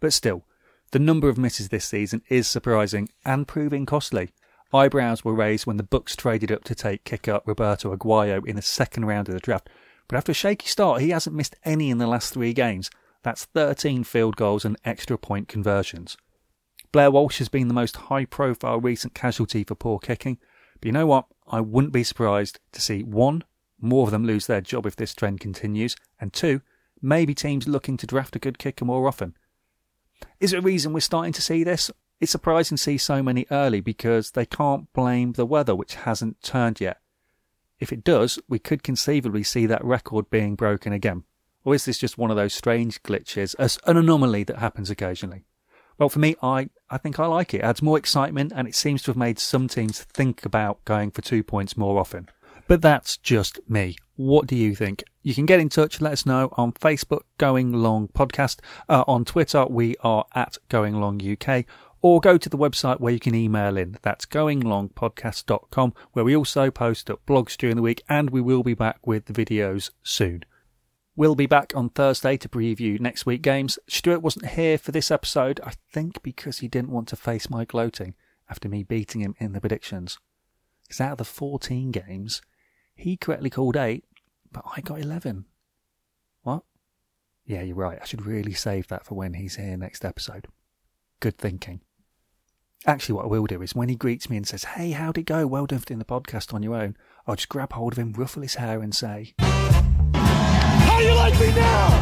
but 0.00 0.12
still, 0.12 0.44
the 0.90 0.98
number 0.98 1.30
of 1.30 1.38
misses 1.38 1.70
this 1.70 1.86
season 1.86 2.20
is 2.28 2.46
surprising 2.46 3.08
and 3.24 3.48
proving 3.48 3.86
costly. 3.86 4.32
Eyebrows 4.74 5.24
were 5.24 5.34
raised 5.34 5.66
when 5.66 5.76
the 5.76 5.82
Bucks 5.82 6.16
traded 6.16 6.50
up 6.50 6.64
to 6.64 6.74
take 6.74 7.04
kicker 7.04 7.40
Roberto 7.44 7.94
Aguayo 7.94 8.46
in 8.46 8.56
the 8.56 8.62
second 8.62 9.04
round 9.04 9.28
of 9.28 9.34
the 9.34 9.40
draft, 9.40 9.68
but 10.08 10.16
after 10.16 10.32
a 10.32 10.34
shaky 10.34 10.66
start, 10.66 11.02
he 11.02 11.10
hasn't 11.10 11.36
missed 11.36 11.56
any 11.64 11.90
in 11.90 11.98
the 11.98 12.06
last 12.06 12.32
three 12.32 12.54
games. 12.54 12.90
That's 13.22 13.44
13 13.44 14.04
field 14.04 14.36
goals 14.36 14.64
and 14.64 14.78
extra 14.84 15.18
point 15.18 15.48
conversions. 15.48 16.16
Blair 16.90 17.10
Walsh 17.10 17.38
has 17.38 17.48
been 17.48 17.68
the 17.68 17.74
most 17.74 17.96
high 17.96 18.24
profile 18.24 18.80
recent 18.80 19.14
casualty 19.14 19.62
for 19.62 19.74
poor 19.74 19.98
kicking, 19.98 20.38
but 20.80 20.86
you 20.86 20.92
know 20.92 21.06
what? 21.06 21.26
I 21.46 21.60
wouldn't 21.60 21.92
be 21.92 22.04
surprised 22.04 22.58
to 22.72 22.80
see 22.80 23.02
one, 23.02 23.44
more 23.80 24.04
of 24.04 24.10
them 24.10 24.24
lose 24.24 24.46
their 24.46 24.60
job 24.60 24.86
if 24.86 24.96
this 24.96 25.14
trend 25.14 25.40
continues, 25.40 25.96
and 26.20 26.32
two, 26.32 26.62
maybe 27.00 27.34
teams 27.34 27.68
looking 27.68 27.96
to 27.98 28.06
draft 28.06 28.36
a 28.36 28.38
good 28.38 28.58
kicker 28.58 28.84
more 28.84 29.06
often. 29.06 29.36
Is 30.40 30.50
there 30.50 30.60
a 30.60 30.62
reason 30.62 30.92
we're 30.92 31.00
starting 31.00 31.32
to 31.32 31.42
see 31.42 31.62
this? 31.62 31.90
It's 32.22 32.30
surprising 32.30 32.76
to 32.76 32.82
see 32.82 32.98
so 32.98 33.20
many 33.20 33.46
early 33.50 33.80
because 33.80 34.30
they 34.30 34.46
can't 34.46 34.92
blame 34.92 35.32
the 35.32 35.44
weather, 35.44 35.74
which 35.74 35.96
hasn't 35.96 36.40
turned 36.40 36.80
yet. 36.80 37.00
If 37.80 37.92
it 37.92 38.04
does, 38.04 38.38
we 38.48 38.60
could 38.60 38.84
conceivably 38.84 39.42
see 39.42 39.66
that 39.66 39.84
record 39.84 40.30
being 40.30 40.54
broken 40.54 40.92
again. 40.92 41.24
Or 41.64 41.74
is 41.74 41.84
this 41.84 41.98
just 41.98 42.18
one 42.18 42.30
of 42.30 42.36
those 42.36 42.54
strange 42.54 43.02
glitches, 43.02 43.56
an 43.58 43.96
anomaly 43.96 44.44
that 44.44 44.58
happens 44.58 44.88
occasionally? 44.88 45.46
Well, 45.98 46.08
for 46.08 46.20
me, 46.20 46.36
I, 46.40 46.68
I 46.88 46.96
think 46.96 47.18
I 47.18 47.26
like 47.26 47.54
it. 47.54 47.58
It 47.58 47.64
adds 47.64 47.82
more 47.82 47.98
excitement 47.98 48.52
and 48.54 48.68
it 48.68 48.76
seems 48.76 49.02
to 49.02 49.10
have 49.10 49.16
made 49.16 49.40
some 49.40 49.66
teams 49.66 50.04
think 50.04 50.44
about 50.44 50.84
going 50.84 51.10
for 51.10 51.22
two 51.22 51.42
points 51.42 51.76
more 51.76 51.98
often. 51.98 52.28
But 52.68 52.82
that's 52.82 53.16
just 53.16 53.58
me. 53.68 53.96
What 54.14 54.46
do 54.46 54.54
you 54.54 54.76
think? 54.76 55.02
You 55.24 55.34
can 55.34 55.46
get 55.46 55.58
in 55.58 55.68
touch, 55.68 56.00
let 56.00 56.12
us 56.12 56.24
know 56.24 56.50
on 56.52 56.70
Facebook, 56.72 57.22
Going 57.38 57.72
Long 57.72 58.06
Podcast. 58.06 58.60
Uh, 58.88 59.02
on 59.08 59.24
Twitter, 59.24 59.66
we 59.66 59.96
are 60.04 60.24
at 60.36 60.58
Going 60.68 61.00
Long 61.00 61.20
UK. 61.20 61.64
Or 62.02 62.20
go 62.20 62.36
to 62.36 62.48
the 62.48 62.58
website 62.58 62.98
where 62.98 63.12
you 63.12 63.20
can 63.20 63.34
email 63.34 63.76
in. 63.76 63.96
That's 64.02 64.26
goinglongpodcast.com, 64.26 65.94
where 66.12 66.24
we 66.24 66.36
also 66.36 66.70
post 66.70 67.08
up 67.08 67.24
blogs 67.26 67.56
during 67.56 67.76
the 67.76 67.82
week, 67.82 68.02
and 68.08 68.30
we 68.30 68.40
will 68.40 68.64
be 68.64 68.74
back 68.74 69.06
with 69.06 69.26
the 69.26 69.32
videos 69.32 69.90
soon. 70.02 70.44
We'll 71.14 71.34
be 71.34 71.46
back 71.46 71.72
on 71.76 71.90
Thursday 71.90 72.36
to 72.38 72.48
preview 72.48 72.98
next 72.98 73.24
week 73.24 73.42
games. 73.42 73.78
Stuart 73.86 74.20
wasn't 74.20 74.50
here 74.50 74.78
for 74.78 74.92
this 74.92 75.10
episode, 75.10 75.60
I 75.62 75.74
think 75.92 76.22
because 76.22 76.58
he 76.58 76.68
didn't 76.68 76.90
want 76.90 77.06
to 77.08 77.16
face 77.16 77.48
my 77.48 77.64
gloating 77.64 78.14
after 78.50 78.68
me 78.68 78.82
beating 78.82 79.20
him 79.20 79.34
in 79.38 79.52
the 79.52 79.60
predictions. 79.60 80.18
Because 80.82 81.00
out 81.00 81.12
of 81.12 81.18
the 81.18 81.24
14 81.24 81.90
games, 81.90 82.42
he 82.94 83.16
correctly 83.16 83.50
called 83.50 83.76
8, 83.76 84.04
but 84.50 84.64
I 84.76 84.80
got 84.80 85.00
11. 85.00 85.44
What? 86.42 86.64
Yeah, 87.44 87.62
you're 87.62 87.76
right. 87.76 87.98
I 88.00 88.06
should 88.06 88.26
really 88.26 88.54
save 88.54 88.88
that 88.88 89.06
for 89.06 89.14
when 89.14 89.34
he's 89.34 89.56
here 89.56 89.76
next 89.76 90.04
episode. 90.04 90.48
Good 91.20 91.38
thinking. 91.38 91.82
Actually, 92.84 93.14
what 93.14 93.26
I 93.26 93.28
will 93.28 93.46
do 93.46 93.62
is 93.62 93.76
when 93.76 93.88
he 93.88 93.94
greets 93.94 94.28
me 94.28 94.36
and 94.36 94.46
says, 94.46 94.64
Hey, 94.64 94.90
how'd 94.90 95.16
it 95.16 95.22
go? 95.22 95.46
Well 95.46 95.66
done 95.66 95.78
for 95.78 95.86
doing 95.86 96.00
the 96.00 96.04
podcast 96.04 96.52
on 96.52 96.64
your 96.64 96.74
own, 96.74 96.96
I'll 97.26 97.36
just 97.36 97.48
grab 97.48 97.72
hold 97.72 97.92
of 97.92 97.98
him, 97.98 98.12
ruffle 98.12 98.42
his 98.42 98.56
hair, 98.56 98.80
and 98.80 98.92
say, 98.92 99.34
How 99.38 100.98
do 100.98 101.04
you 101.04 101.14
like 101.14 101.38
me 101.38 101.54
now? 101.54 102.01